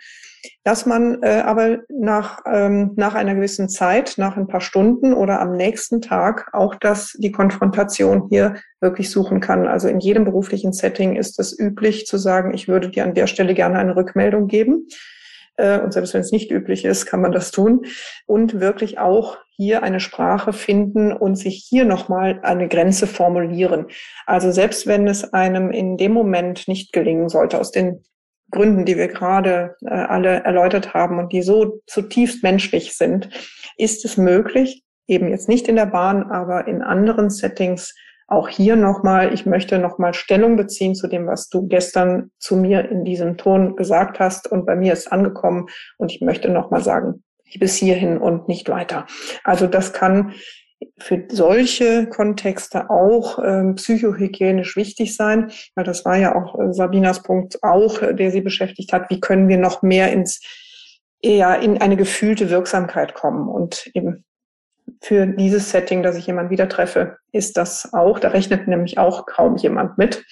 dass 0.64 0.84
man 0.84 1.22
äh, 1.22 1.42
aber 1.44 1.78
nach, 1.88 2.42
ähm, 2.46 2.92
nach 2.96 3.14
einer 3.14 3.34
gewissen 3.34 3.70
Zeit, 3.70 4.14
nach 4.18 4.36
ein 4.36 4.48
paar 4.48 4.60
Stunden 4.60 5.14
oder 5.14 5.40
am 5.40 5.56
nächsten 5.56 6.02
Tag 6.02 6.50
auch 6.52 6.74
das, 6.74 7.16
die 7.18 7.32
Konfrontation 7.32 8.26
hier 8.28 8.56
wirklich 8.80 9.10
suchen 9.10 9.40
kann. 9.40 9.66
Also 9.66 9.88
in 9.88 10.00
jedem 10.00 10.24
beruflichen 10.24 10.74
Setting 10.74 11.16
ist 11.16 11.38
es 11.40 11.58
üblich 11.58 12.06
zu 12.06 12.18
sagen, 12.18 12.52
ich 12.52 12.68
würde 12.68 12.90
dir 12.90 13.04
an 13.04 13.14
der 13.14 13.28
Stelle 13.28 13.54
gerne 13.54 13.78
eine 13.78 13.96
Rückmeldung 13.96 14.46
geben. 14.46 14.86
Äh, 15.56 15.80
und 15.80 15.92
selbst 15.92 16.14
wenn 16.14 16.20
es 16.20 16.32
nicht 16.32 16.50
üblich 16.50 16.84
ist, 16.84 17.06
kann 17.06 17.20
man 17.20 17.32
das 17.32 17.50
tun. 17.50 17.86
Und 18.26 18.60
wirklich 18.60 18.98
auch 18.98 19.38
hier 19.56 19.82
eine 19.82 20.00
Sprache 20.00 20.52
finden 20.52 21.12
und 21.12 21.36
sich 21.36 21.64
hier 21.68 21.84
nochmal 21.84 22.40
eine 22.42 22.68
Grenze 22.68 23.06
formulieren. 23.06 23.86
Also 24.26 24.50
selbst 24.50 24.86
wenn 24.86 25.06
es 25.06 25.32
einem 25.32 25.70
in 25.70 25.96
dem 25.96 26.12
Moment 26.12 26.66
nicht 26.66 26.92
gelingen 26.92 27.28
sollte, 27.28 27.60
aus 27.60 27.70
den 27.70 28.02
Gründen, 28.50 28.84
die 28.84 28.96
wir 28.96 29.08
gerade 29.08 29.76
äh, 29.84 29.90
alle 29.90 30.44
erläutert 30.44 30.94
haben 30.94 31.18
und 31.18 31.32
die 31.32 31.42
so 31.42 31.80
zutiefst 31.86 32.42
menschlich 32.42 32.96
sind, 32.96 33.28
ist 33.76 34.04
es 34.04 34.16
möglich, 34.16 34.84
eben 35.06 35.28
jetzt 35.28 35.48
nicht 35.48 35.68
in 35.68 35.76
der 35.76 35.86
Bahn, 35.86 36.30
aber 36.30 36.66
in 36.66 36.82
anderen 36.82 37.30
Settings, 37.30 37.94
auch 38.26 38.48
hier 38.48 38.76
nochmal, 38.76 39.34
ich 39.34 39.46
möchte 39.46 39.78
nochmal 39.78 40.14
Stellung 40.14 40.56
beziehen 40.56 40.94
zu 40.94 41.08
dem, 41.08 41.26
was 41.26 41.48
du 41.48 41.66
gestern 41.66 42.30
zu 42.38 42.56
mir 42.56 42.88
in 42.90 43.04
diesem 43.04 43.36
Ton 43.36 43.76
gesagt 43.76 44.18
hast 44.18 44.50
und 44.50 44.66
bei 44.66 44.76
mir 44.76 44.92
ist 44.92 45.12
angekommen 45.12 45.66
und 45.98 46.10
ich 46.10 46.20
möchte 46.20 46.48
nochmal 46.48 46.82
sagen, 46.82 47.22
bis 47.58 47.76
hierhin 47.76 48.18
und 48.18 48.48
nicht 48.48 48.68
weiter. 48.68 49.06
Also 49.44 49.66
das 49.66 49.92
kann 49.92 50.34
für 50.98 51.24
solche 51.28 52.08
Kontexte 52.08 52.90
auch 52.90 53.38
ähm, 53.42 53.76
psychohygienisch 53.76 54.76
wichtig 54.76 55.16
sein, 55.16 55.50
weil 55.74 55.84
das 55.84 56.04
war 56.04 56.16
ja 56.16 56.34
auch 56.34 56.58
äh, 56.58 56.72
Sabinas 56.72 57.22
Punkt 57.22 57.62
auch, 57.62 58.02
äh, 58.02 58.14
der 58.14 58.30
sie 58.30 58.40
beschäftigt 58.40 58.92
hat. 58.92 59.08
Wie 59.08 59.20
können 59.20 59.48
wir 59.48 59.58
noch 59.58 59.82
mehr 59.82 60.12
ins 60.12 60.40
eher 61.22 61.60
in 61.60 61.80
eine 61.80 61.96
gefühlte 61.96 62.50
Wirksamkeit 62.50 63.14
kommen 63.14 63.48
und 63.48 63.90
eben 63.94 64.24
für 65.02 65.26
dieses 65.26 65.70
Setting, 65.70 66.02
dass 66.02 66.16
ich 66.16 66.26
jemanden 66.26 66.50
wieder 66.50 66.68
treffe, 66.68 67.16
ist 67.32 67.56
das 67.56 67.92
auch, 67.92 68.18
da 68.18 68.28
rechnet 68.28 68.68
nämlich 68.68 68.98
auch 68.98 69.26
kaum 69.26 69.56
jemand 69.56 69.98
mit, 69.98 70.24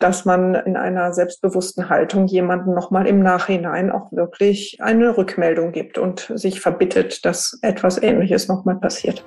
dass 0.00 0.24
man 0.24 0.54
in 0.54 0.76
einer 0.76 1.12
selbstbewussten 1.12 1.88
Haltung 1.90 2.26
jemanden 2.26 2.74
nochmal 2.74 3.06
im 3.06 3.22
Nachhinein 3.22 3.90
auch 3.90 4.10
wirklich 4.12 4.78
eine 4.80 5.16
Rückmeldung 5.16 5.72
gibt 5.72 5.98
und 5.98 6.32
sich 6.34 6.60
verbittet, 6.60 7.24
dass 7.24 7.58
etwas 7.62 8.02
Ähnliches 8.02 8.48
nochmal 8.48 8.76
passiert. 8.76 9.22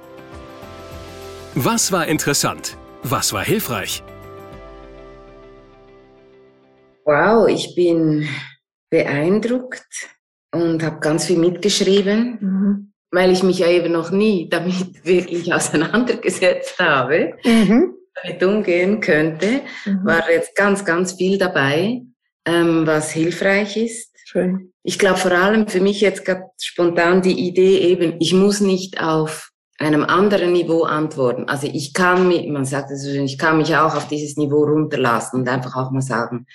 Was 1.53 1.91
war 1.91 2.07
interessant? 2.07 2.77
Was 3.03 3.33
war 3.33 3.43
hilfreich? 3.43 4.03
Wow, 7.05 7.47
ich 7.47 7.75
bin 7.75 8.27
beeindruckt 8.89 9.85
und 10.51 10.81
habe 10.81 10.99
ganz 10.99 11.25
viel 11.25 11.37
mitgeschrieben. 11.37 12.37
Mhm 12.39 12.92
weil 13.13 13.31
ich 13.31 13.43
mich 13.43 13.59
ja 13.59 13.69
eben 13.69 13.93
noch 13.93 14.11
nie 14.11 14.49
damit 14.49 14.73
wirklich 15.05 15.53
auseinandergesetzt 15.53 16.79
habe, 16.79 17.33
mhm. 17.45 17.93
damit 18.21 18.43
umgehen 18.43 18.99
könnte, 18.99 19.61
mhm. 19.85 20.05
war 20.05 20.29
jetzt 20.29 20.55
ganz, 20.55 20.83
ganz 20.83 21.13
viel 21.13 21.37
dabei, 21.37 22.01
ähm, 22.45 22.85
was 22.85 23.11
hilfreich 23.11 23.77
ist. 23.77 24.09
Schön. 24.25 24.73
Ich 24.81 24.99
glaube 24.99 25.17
vor 25.17 25.31
allem 25.31 25.67
für 25.67 25.79
mich 25.79 26.01
jetzt 26.01 26.25
gerade 26.25 26.43
spontan 26.59 27.21
die 27.21 27.47
Idee 27.47 27.77
eben, 27.77 28.15
ich 28.19 28.33
muss 28.33 28.59
nicht 28.59 28.99
auf 29.01 29.51
einem 29.77 30.03
anderen 30.03 30.53
Niveau 30.53 30.83
antworten. 30.83 31.45
Also 31.47 31.67
ich 31.71 31.93
kann 31.93 32.27
mich, 32.27 32.47
man 32.47 32.65
sagt 32.65 32.91
es 32.91 33.03
so 33.03 33.09
ich 33.09 33.37
kann 33.37 33.57
mich 33.57 33.75
auch 33.75 33.95
auf 33.95 34.07
dieses 34.07 34.37
Niveau 34.37 34.63
runterlassen 34.63 35.41
und 35.41 35.49
einfach 35.49 35.75
auch 35.75 35.91
mal 35.91 36.01
sagen, 36.01 36.45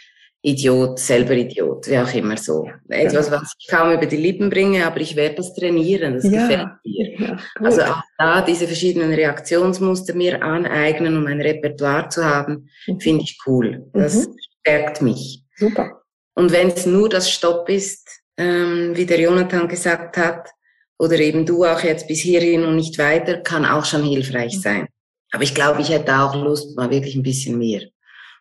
Idiot, 0.43 1.01
selber 1.01 1.35
Idiot, 1.35 1.89
wie 1.89 1.99
auch 1.99 2.15
immer 2.15 2.37
so. 2.37 2.71
Etwas, 2.89 3.31
was 3.31 3.55
ich 3.59 3.67
kaum 3.67 3.93
über 3.93 4.07
die 4.07 4.17
Lippen 4.17 4.51
bringe, 4.51 4.87
aber 4.87 5.01
ich 5.01 5.17
werde 5.17 5.37
das 5.37 5.53
trainieren, 5.53 6.15
das 6.15 6.25
ja. 6.25 6.47
gefällt 6.47 6.69
mir. 6.85 7.09
Ja, 7.19 7.37
also 7.61 7.83
auch 7.83 8.01
da 8.17 8.43
diese 8.43 8.67
verschiedenen 8.67 9.13
Reaktionsmuster 9.13 10.15
mir 10.15 10.41
aneignen, 10.41 11.17
um 11.17 11.27
ein 11.27 11.41
Repertoire 11.41 12.09
zu 12.09 12.25
haben, 12.25 12.69
mhm. 12.87 13.01
finde 13.01 13.25
ich 13.25 13.39
cool. 13.45 13.91
Das 13.93 14.29
mhm. 14.29 14.37
stärkt 14.61 15.03
mich. 15.03 15.43
Super. 15.57 16.03
Und 16.35 16.53
wenn 16.53 16.69
es 16.69 16.87
nur 16.87 17.09
das 17.09 17.29
Stopp 17.29 17.69
ist, 17.69 18.09
ähm, 18.37 18.93
wie 18.95 19.05
der 19.05 19.21
Jonathan 19.21 19.67
gesagt 19.67 20.17
hat, 20.17 20.49
oder 20.97 21.19
eben 21.19 21.45
du 21.45 21.65
auch 21.65 21.83
jetzt 21.83 22.07
bis 22.07 22.21
hierhin 22.21 22.65
und 22.65 22.77
nicht 22.77 22.99
weiter, 22.99 23.39
kann 23.39 23.65
auch 23.65 23.85
schon 23.85 24.05
hilfreich 24.05 24.57
mhm. 24.57 24.61
sein. 24.61 24.87
Aber 25.33 25.43
ich 25.43 25.55
glaube, 25.55 25.81
ich 25.81 25.91
hätte 25.91 26.15
auch 26.21 26.37
Lust, 26.37 26.77
mal 26.77 26.91
wirklich 26.91 27.17
ein 27.17 27.25
bisschen 27.25 27.59
mehr 27.59 27.83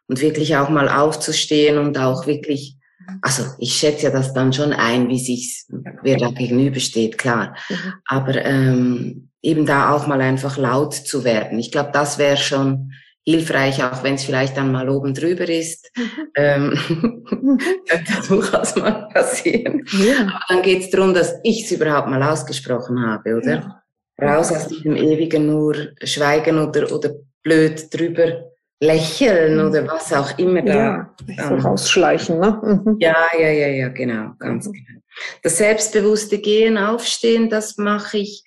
und 0.08 0.22
wirklich 0.22 0.56
auch 0.56 0.70
mal 0.70 0.90
aufzustehen 0.90 1.78
und 1.78 1.98
auch 1.98 2.28
wirklich, 2.28 2.78
also 3.22 3.44
ich 3.60 3.74
schätze 3.74 4.06
ja 4.06 4.10
das 4.12 4.34
dann 4.34 4.54
schon 4.54 4.74
ein, 4.74 5.10
wie 5.10 5.20
sich's, 5.20 5.68
wer 6.02 6.18
da 6.18 6.32
gegenübersteht, 6.32 7.18
klar. 7.18 7.56
Mhm. 7.70 7.94
Aber 8.06 8.36
ähm, 8.46 9.30
eben 9.42 9.66
da 9.66 9.94
auch 9.94 10.08
mal 10.08 10.22
einfach 10.22 10.58
laut 10.58 10.94
zu 10.94 11.24
werden. 11.24 11.60
Ich 11.60 11.72
glaube, 11.72 11.92
das 11.94 12.18
wäre 12.18 12.38
schon 12.38 12.92
hilfreich, 13.28 13.84
auch 13.84 14.04
wenn 14.04 14.16
es 14.16 14.24
vielleicht 14.24 14.56
dann 14.56 14.72
mal 14.72 14.88
oben 14.90 15.14
drüber 15.14 15.50
ist. 15.50 15.92
Mhm. 15.98 16.04
Ähm, 16.36 16.80
könnte 17.90 18.28
durchaus 18.28 18.76
mal 18.78 19.10
passieren. 19.14 19.86
Ja. 19.92 20.22
Aber 20.22 20.40
dann 20.48 20.62
geht 20.62 20.84
es 20.84 20.90
darum, 20.90 21.14
dass 21.14 21.36
ich 21.44 21.66
es 21.66 21.72
überhaupt 21.72 22.08
mal 22.08 22.24
ausgesprochen 22.24 23.06
habe, 23.06 23.36
oder? 23.36 23.84
Ja. 24.20 24.36
Raus 24.36 24.52
aus 24.52 24.68
diesem 24.68 24.96
ewigen 24.96 25.46
nur 25.46 25.76
Schweigen 26.04 26.58
oder, 26.58 26.92
oder 26.92 27.12
blöd 27.44 27.94
drüber 27.94 28.47
lächeln 28.80 29.58
mhm. 29.58 29.70
oder 29.70 29.88
was 29.88 30.14
auch 30.14 30.38
immer 30.38 30.62
da. 30.62 31.14
Ja, 31.28 31.48
so 31.48 31.56
rausschleichen, 31.56 32.40
ne? 32.40 32.62
Mhm. 32.64 32.98
Ja, 33.00 33.28
ja, 33.38 33.50
ja, 33.50 33.68
ja, 33.68 33.88
genau, 33.90 34.32
ganz 34.40 34.68
mhm. 34.68 34.74
genau. 34.74 35.02
Das 35.42 35.58
selbstbewusste 35.58 36.38
Gehen, 36.38 36.78
Aufstehen, 36.78 37.50
das 37.50 37.78
mache 37.78 38.20
ich, 38.20 38.44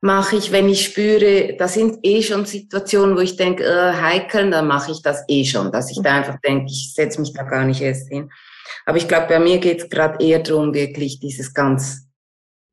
mache 0.00 0.36
ich, 0.36 0.52
wenn 0.52 0.68
ich 0.68 0.86
spüre, 0.86 1.54
da 1.58 1.68
sind 1.68 1.98
eh 2.02 2.22
schon 2.22 2.46
Situationen, 2.46 3.14
wo 3.14 3.20
ich 3.20 3.36
denke, 3.36 3.64
äh, 3.64 3.92
heikeln, 3.92 4.50
dann 4.50 4.66
mache 4.66 4.90
ich 4.90 5.02
das 5.02 5.24
eh 5.28 5.44
schon, 5.44 5.70
dass 5.70 5.90
ich 5.90 6.00
da 6.02 6.12
mhm. 6.12 6.16
einfach 6.18 6.40
denke, 6.40 6.66
ich 6.66 6.94
setze 6.94 7.20
mich 7.20 7.34
da 7.34 7.42
gar 7.42 7.64
nicht 7.64 7.82
erst 7.82 8.08
hin. 8.08 8.30
Aber 8.86 8.96
ich 8.96 9.06
glaube, 9.06 9.26
bei 9.28 9.38
mir 9.38 9.58
geht 9.58 9.82
es 9.82 9.90
gerade 9.90 10.24
eher 10.24 10.38
darum, 10.38 10.72
wirklich 10.72 11.20
dieses 11.20 11.52
ganz, 11.52 12.08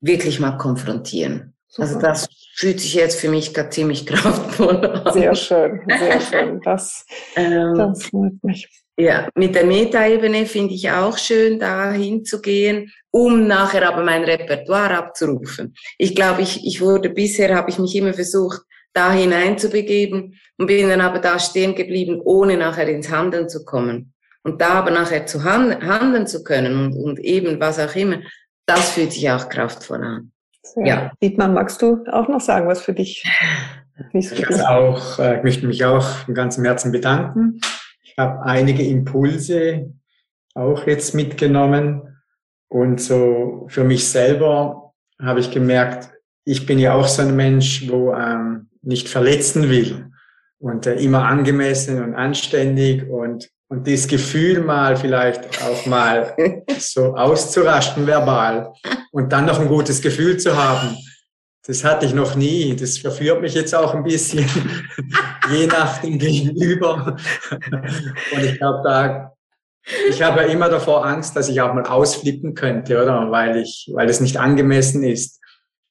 wirklich 0.02 0.40
mal 0.40 0.58
konfrontieren. 0.58 1.56
Also 1.78 1.94
Super. 1.94 2.08
Also 2.08 2.24
das 2.24 2.30
fühlt 2.56 2.80
sich 2.80 2.94
jetzt 2.96 3.20
für 3.20 3.30
mich 3.30 3.54
gerade 3.54 3.70
ziemlich 3.70 4.06
kraftvoll 4.06 4.86
an. 4.86 5.14
Sehr 5.14 5.36
schön, 5.36 5.82
sehr 5.88 6.22
schön. 6.22 6.62
Das, 6.62 7.06
ähm, 7.36 7.76
das 7.76 8.04
freut 8.06 8.44
mich. 8.44 8.68
Ja, 8.98 9.30
mit 9.36 9.56
der 9.56 9.66
Metaebene 9.66 10.46
finde 10.46 10.74
ich 10.74 10.92
auch 10.92 11.18
schön, 11.18 11.58
da 11.58 11.94
hinzugehen, 11.94 12.92
um 13.12 13.48
nachher 13.48 13.88
aber 13.88 14.04
mein 14.04 14.26
Repertoire 14.26 14.98
abzurufen. 14.98 15.74
Ich 15.98 16.16
glaube, 16.16 16.42
ich, 16.42 16.66
ich 16.66 16.82
wurde 16.82 17.10
bisher, 17.10 17.56
habe 17.56 17.70
ich 17.70 17.80
mich 17.80 17.96
immer 17.96 18.14
versucht, 18.14 18.62
da 18.92 19.14
hineinzubegeben 19.14 20.38
und 20.58 20.68
bin 20.68 20.90
dann 20.90 21.00
aber 21.00 21.20
da 21.20 21.40
stehen 21.40 21.76
geblieben, 21.76 22.20
ohne 22.22 22.58
nachher 22.58 22.90
ins 22.90 23.10
Handeln 23.10 23.48
zu 23.48 23.64
kommen. 23.64 24.14
Und 24.44 24.60
da 24.60 24.72
aber 24.72 24.92
nachher 24.92 25.26
zu 25.26 25.46
handeln 25.46 26.28
zu 26.28 26.44
können 26.44 26.88
und, 26.88 26.94
und 26.94 27.20
eben 27.20 27.60
was 27.60 27.80
auch 27.80 27.96
immer, 27.96 28.20
das 28.66 28.92
fühlt 28.92 29.14
sich 29.14 29.30
auch 29.32 29.48
kraftvoll 29.48 30.04
an. 30.04 30.32
Ja. 30.76 31.12
Dietmar, 31.22 31.50
magst 31.50 31.82
du 31.82 32.04
auch 32.12 32.28
noch 32.28 32.42
sagen, 32.42 32.68
was 32.68 32.82
für 32.82 32.94
dich? 32.94 33.24
Ich, 34.14 34.30
für 34.30 34.70
auch, 34.70 35.20
äh, 35.20 35.42
möchte 35.44 35.68
mich 35.68 35.84
auch 35.84 36.04
von 36.04 36.34
ganzem 36.34 36.64
Herzen 36.64 36.92
bedanken. 36.92 37.60
Ich 38.04 38.16
habe 38.18 38.44
einige 38.44 38.84
Impulse 38.84 39.94
auch 40.56 40.88
jetzt 40.88 41.14
mitgenommen 41.14 42.18
und 42.70 43.02
so 43.02 43.66
für 43.70 43.84
mich 43.84 44.08
selber 44.08 44.94
habe 45.22 45.40
ich 45.40 45.52
gemerkt, 45.52 46.12
ich 46.46 46.66
bin 46.66 46.80
ja 46.80 46.94
auch 46.94 47.08
so 47.08 47.22
ein 47.22 47.36
Mensch, 47.36 47.90
wo 47.90 48.14
ähm, 48.14 48.70
nicht 48.82 49.10
verletzen 49.10 49.70
will 49.70 50.12
und 50.60 50.86
äh, 50.88 50.96
immer 50.96 51.26
angemessen 51.26 52.02
und 52.02 52.16
anständig 52.16 53.08
und 53.10 53.50
und 53.70 53.86
dieses 53.86 54.08
Gefühl 54.08 54.62
mal 54.62 54.98
vielleicht 54.98 55.62
auch 55.64 55.86
mal 55.86 56.36
so 56.80 57.16
auszurasten 57.16 58.06
verbal 58.06 58.74
und 59.12 59.32
dann 59.32 59.46
noch 59.46 59.60
ein 59.60 59.68
gutes 59.68 60.02
Gefühl 60.02 60.38
zu 60.38 60.58
haben, 60.58 60.98
das 61.66 61.84
hatte 61.84 62.08
ich 62.08 62.16
noch 62.16 62.36
nie. 62.36 62.76
Das 62.76 62.98
verführt 62.98 63.42
mich 63.42 63.54
jetzt 63.54 63.76
auch 63.76 63.94
ein 63.94 64.04
bisschen, 64.04 64.44
je 65.52 65.68
nach 65.68 66.00
dem 66.00 66.18
Gegenüber. 66.18 67.16
Und 67.52 68.44
ich 68.44 68.58
glaube, 68.58 68.82
da, 68.84 69.34
ich 70.10 70.20
habe 70.22 70.42
ja 70.42 70.48
immer 70.48 70.70
davor 70.70 71.06
Angst, 71.06 71.36
dass 71.36 71.48
ich 71.48 71.62
auch 71.62 71.74
mal 71.74 71.86
ausflippen 71.86 72.56
könnte, 72.56 73.00
oder? 73.00 73.30
Weil 73.30 73.58
ich, 73.58 73.88
weil 73.94 74.10
es 74.10 74.20
nicht 74.20 74.38
angemessen 74.38 75.04
ist. 75.04 75.40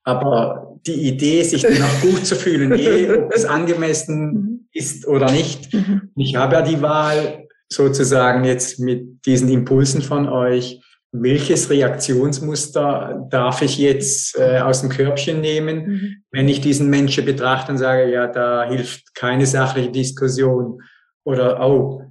Aber 0.03 0.79
die 0.85 1.07
Idee, 1.09 1.45
sich 1.45 1.63
dann 1.63 1.83
auch 1.83 2.01
gut 2.01 2.27
zu 2.27 2.35
fühlen, 2.35 2.73
eh, 2.77 3.13
ob 3.13 3.33
es 3.33 3.45
angemessen 3.45 4.69
ist 4.73 5.07
oder 5.07 5.31
nicht. 5.31 5.73
Mhm. 5.73 6.11
Ich 6.17 6.35
habe 6.35 6.57
ja 6.57 6.63
die 6.63 6.83
Wahl, 6.83 7.48
sozusagen 7.71 8.45
jetzt 8.45 8.81
mit 8.81 9.25
diesen 9.27 9.49
Impulsen 9.49 10.03
von 10.03 10.29
euch 10.29 10.81
welches 11.13 11.71
Reaktionsmuster 11.71 13.27
darf 13.31 13.63
ich 13.63 13.79
jetzt 13.79 14.39
äh, 14.39 14.59
aus 14.59 14.83
dem 14.83 14.91
Körbchen 14.91 15.41
nehmen, 15.41 15.87
mhm. 15.87 16.17
wenn 16.31 16.49
ich 16.49 16.61
diesen 16.61 16.91
Menschen 16.91 17.25
betrachte 17.25 17.73
und 17.73 17.79
sage, 17.79 18.13
ja, 18.13 18.27
da 18.27 18.69
hilft 18.69 19.15
keine 19.15 19.47
sachliche 19.47 19.91
Diskussion 19.91 20.83
oder, 21.25 21.67
oh, 21.67 22.03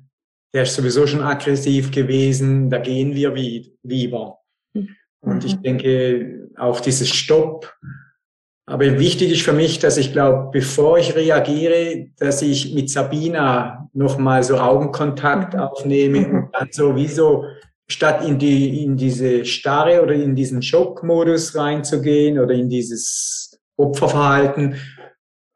der 0.53 0.63
ist 0.63 0.75
sowieso 0.75 1.05
schon 1.05 1.21
aggressiv 1.21 1.91
gewesen, 1.91 2.69
da 2.69 2.79
gehen 2.79 3.13
wir 3.13 3.35
wie, 3.35 3.77
lieber. 3.83 4.39
Mhm. 4.73 4.89
Und 5.19 5.45
ich 5.45 5.55
denke, 5.57 6.49
auch 6.55 6.79
dieses 6.79 7.09
Stopp. 7.09 7.75
Aber 8.69 8.99
wichtig 8.99 9.31
ist 9.31 9.43
für 9.43 9.53
mich, 9.53 9.79
dass 9.79 9.95
ich 9.95 10.11
glaube, 10.11 10.49
bevor 10.51 10.97
ich 10.97 11.15
reagiere, 11.15 12.07
dass 12.19 12.41
ich 12.41 12.75
mit 12.75 12.89
Sabina 12.89 13.89
nochmal 13.93 14.43
so 14.43 14.57
Augenkontakt 14.57 15.53
mhm. 15.53 15.59
aufnehme 15.61 16.27
und 16.27 16.49
dann 16.53 16.67
sowieso 16.71 17.45
statt 17.89 18.25
in 18.27 18.37
die, 18.37 18.83
in 18.83 18.97
diese 18.97 19.45
Starre 19.45 20.03
oder 20.03 20.13
in 20.13 20.35
diesen 20.35 20.61
Schockmodus 20.61 21.55
reinzugehen 21.55 22.37
oder 22.39 22.53
in 22.53 22.67
dieses 22.67 23.57
Opferverhalten, 23.77 24.75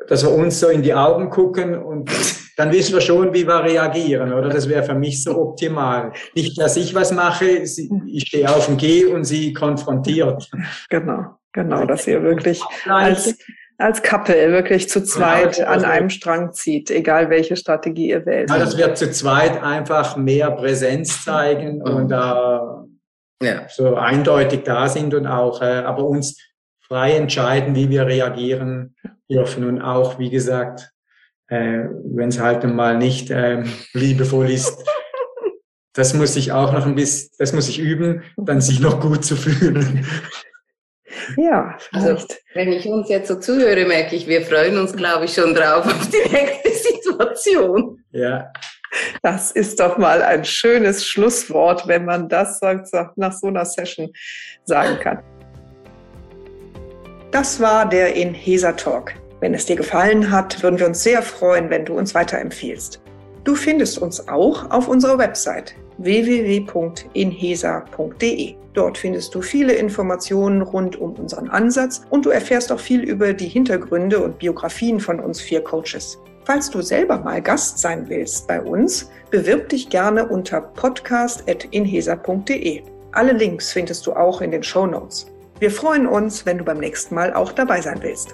dass 0.08 0.24
wir 0.24 0.32
uns 0.32 0.62
so 0.62 0.70
in 0.70 0.82
die 0.82 0.94
Augen 0.94 1.30
gucken 1.30 1.76
und 1.78 2.10
dann 2.56 2.72
wissen 2.72 2.94
wir 2.94 3.02
schon, 3.02 3.34
wie 3.34 3.46
wir 3.46 3.64
reagieren, 3.64 4.32
oder? 4.32 4.48
Das 4.48 4.70
wäre 4.70 4.84
für 4.84 4.94
mich 4.94 5.24
so 5.24 5.38
optimal. 5.38 6.14
Nicht, 6.36 6.58
dass 6.60 6.78
ich 6.78 6.96
was 6.96 7.12
mache, 7.12 7.46
ich 7.48 8.28
stehe 8.28 8.50
auf 8.50 8.70
und 8.70 8.78
gehe 8.78 9.10
und 9.10 9.26
sie 9.26 9.52
konfrontiert. 9.52 10.50
Genau, 10.90 11.38
genau, 11.54 11.86
dass 11.86 12.08
ihr 12.08 12.24
wirklich 12.24 12.62
als, 12.88 13.38
als 13.78 14.02
Couple 14.04 14.52
wirklich 14.52 14.90
zu 14.90 15.04
zweit 15.04 15.58
ja, 15.58 15.68
an 15.68 15.86
einem 15.86 16.10
Strang 16.10 16.54
zieht, 16.54 16.92
egal 16.92 17.30
welche 17.30 17.56
Strategie 17.56 18.10
ihr 18.10 18.26
wählt. 18.26 18.50
Ja, 18.50 18.58
das 18.58 18.78
wird 18.78 18.98
zu 18.98 19.12
zweit 19.12 19.62
einfach 19.62 20.18
mehr 20.18 20.52
Präsenz 20.52 21.24
zeigen 21.24 21.78
mhm. 21.78 21.96
und 21.96 22.10
da 22.10 22.86
äh, 23.42 23.46
ja. 23.46 23.68
so 23.70 23.96
eindeutig 23.96 24.64
da 24.64 24.88
sind 24.88 25.14
und 25.14 25.28
auch, 25.28 25.62
äh, 25.62 25.66
aber 25.66 26.06
uns 26.06 26.38
frei 26.88 27.14
entscheiden, 27.14 27.76
wie 27.76 27.90
wir 27.90 28.06
reagieren 28.06 28.96
dürfen 29.30 29.66
und 29.66 29.82
auch, 29.82 30.20
wie 30.20 30.30
gesagt, 30.30 30.92
äh, 31.48 31.86
wenn 32.06 32.30
es 32.30 32.40
halt 32.40 32.64
mal 32.64 32.98
nicht 32.98 33.30
äh, 33.30 33.64
liebevoll 33.94 34.50
ist. 34.50 34.84
Das 35.94 36.14
muss 36.14 36.38
ich 36.38 36.54
auch 36.54 36.72
noch 36.72 36.86
ein 36.86 36.96
bisschen, 36.96 37.32
das 37.38 37.52
muss 37.52 37.68
ich 37.68 37.80
üben, 37.80 38.24
dann 38.38 38.62
sich 38.62 38.80
noch 38.80 39.02
gut 39.02 39.26
zu 39.26 39.36
fühlen. 39.36 40.06
Ja, 41.38 41.78
also 41.94 42.18
wenn 42.54 42.72
ich 42.72 42.88
uns 42.88 43.10
jetzt 43.10 43.28
so 43.28 43.36
zuhöre, 43.36 43.86
merke 43.86 44.16
ich, 44.16 44.28
wir 44.28 44.42
freuen 44.42 44.78
uns, 44.78 44.94
glaube 44.94 45.26
ich, 45.26 45.34
schon 45.34 45.54
drauf 45.54 45.86
auf 45.86 46.10
die 46.10 46.30
nächste 46.32 46.70
Situation. 46.94 48.04
Ja. 48.12 48.52
Das 49.24 49.52
ist 49.52 49.80
doch 49.80 49.98
mal 49.98 50.22
ein 50.22 50.44
schönes 50.44 51.06
Schlusswort, 51.06 51.88
wenn 51.88 52.06
man 52.06 52.28
das 52.28 52.60
nach 53.16 53.32
so 53.32 53.48
einer 53.48 53.66
Session 53.66 54.12
sagen 54.66 55.00
kann. 55.00 55.20
Das 57.32 57.62
war 57.62 57.88
der 57.88 58.16
Inhesa 58.16 58.74
Talk. 58.74 59.14
Wenn 59.40 59.54
es 59.54 59.66
dir 59.66 59.78
gefallen 59.78 60.30
hat, 60.30 60.62
würden 60.62 60.78
wir 60.78 60.86
uns 60.86 61.02
sehr 61.02 61.22
freuen, 61.22 61.70
wenn 61.70 61.86
du 61.86 61.98
uns 61.98 62.14
weiterempfiehlst. 62.14 63.02
Du 63.44 63.56
findest 63.56 63.98
uns 63.98 64.28
auch 64.28 64.70
auf 64.70 64.88
unserer 64.88 65.18
Website 65.18 65.74
www.inhesa.de. 66.04 68.56
Dort 68.74 68.98
findest 68.98 69.36
du 69.36 69.42
viele 69.42 69.74
Informationen 69.74 70.62
rund 70.62 70.96
um 70.96 71.12
unseren 71.14 71.50
Ansatz 71.50 72.04
und 72.10 72.26
du 72.26 72.30
erfährst 72.30 72.72
auch 72.72 72.80
viel 72.80 73.02
über 73.02 73.34
die 73.34 73.50
Hintergründe 73.50 74.24
und 74.24 74.40
Biografien 74.40 75.02
von 75.02 75.20
uns 75.20 75.42
vier 75.42 75.62
Coaches. 75.62 76.18
Falls 76.46 76.70
du 76.70 76.82
selber 76.82 77.20
mal 77.20 77.42
Gast 77.42 77.80
sein 77.80 78.08
willst 78.08 78.48
bei 78.48 78.62
uns, 78.62 79.10
bewirb 79.30 79.68
dich 79.70 79.90
gerne 79.90 80.26
unter 80.28 80.62
podcast.inhesa.de. 80.62 82.84
Alle 83.12 83.34
Links 83.34 83.74
findest 83.74 84.08
du 84.08 84.14
auch 84.14 84.40
in 84.42 84.52
den 84.52 84.64
Show 84.64 84.88
Notes. 84.88 85.26
Wir 85.60 85.70
freuen 85.70 86.08
uns, 86.08 86.46
wenn 86.46 86.58
du 86.58 86.64
beim 86.64 86.80
nächsten 86.80 87.14
Mal 87.14 87.34
auch 87.34 87.52
dabei 87.52 87.82
sein 87.82 88.00
willst. 88.02 88.34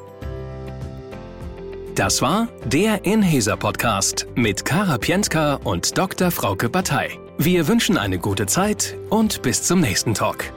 Das 1.96 2.22
war 2.22 2.48
der 2.64 3.04
Inhaser 3.06 3.58
Podcast 3.58 4.28
mit 4.36 4.64
Kara 4.64 5.00
Pientka 5.00 5.56
und 5.64 5.98
Dr. 5.98 6.30
Frauke 6.30 6.70
Batei. 6.70 7.18
Wir 7.40 7.68
wünschen 7.68 8.00
eine 8.00 8.18
gute 8.18 8.48
Zeit 8.48 8.98
und 9.12 9.44
bis 9.44 9.62
zum 9.62 9.80
nächsten 9.80 10.16
Talk. 10.16 10.52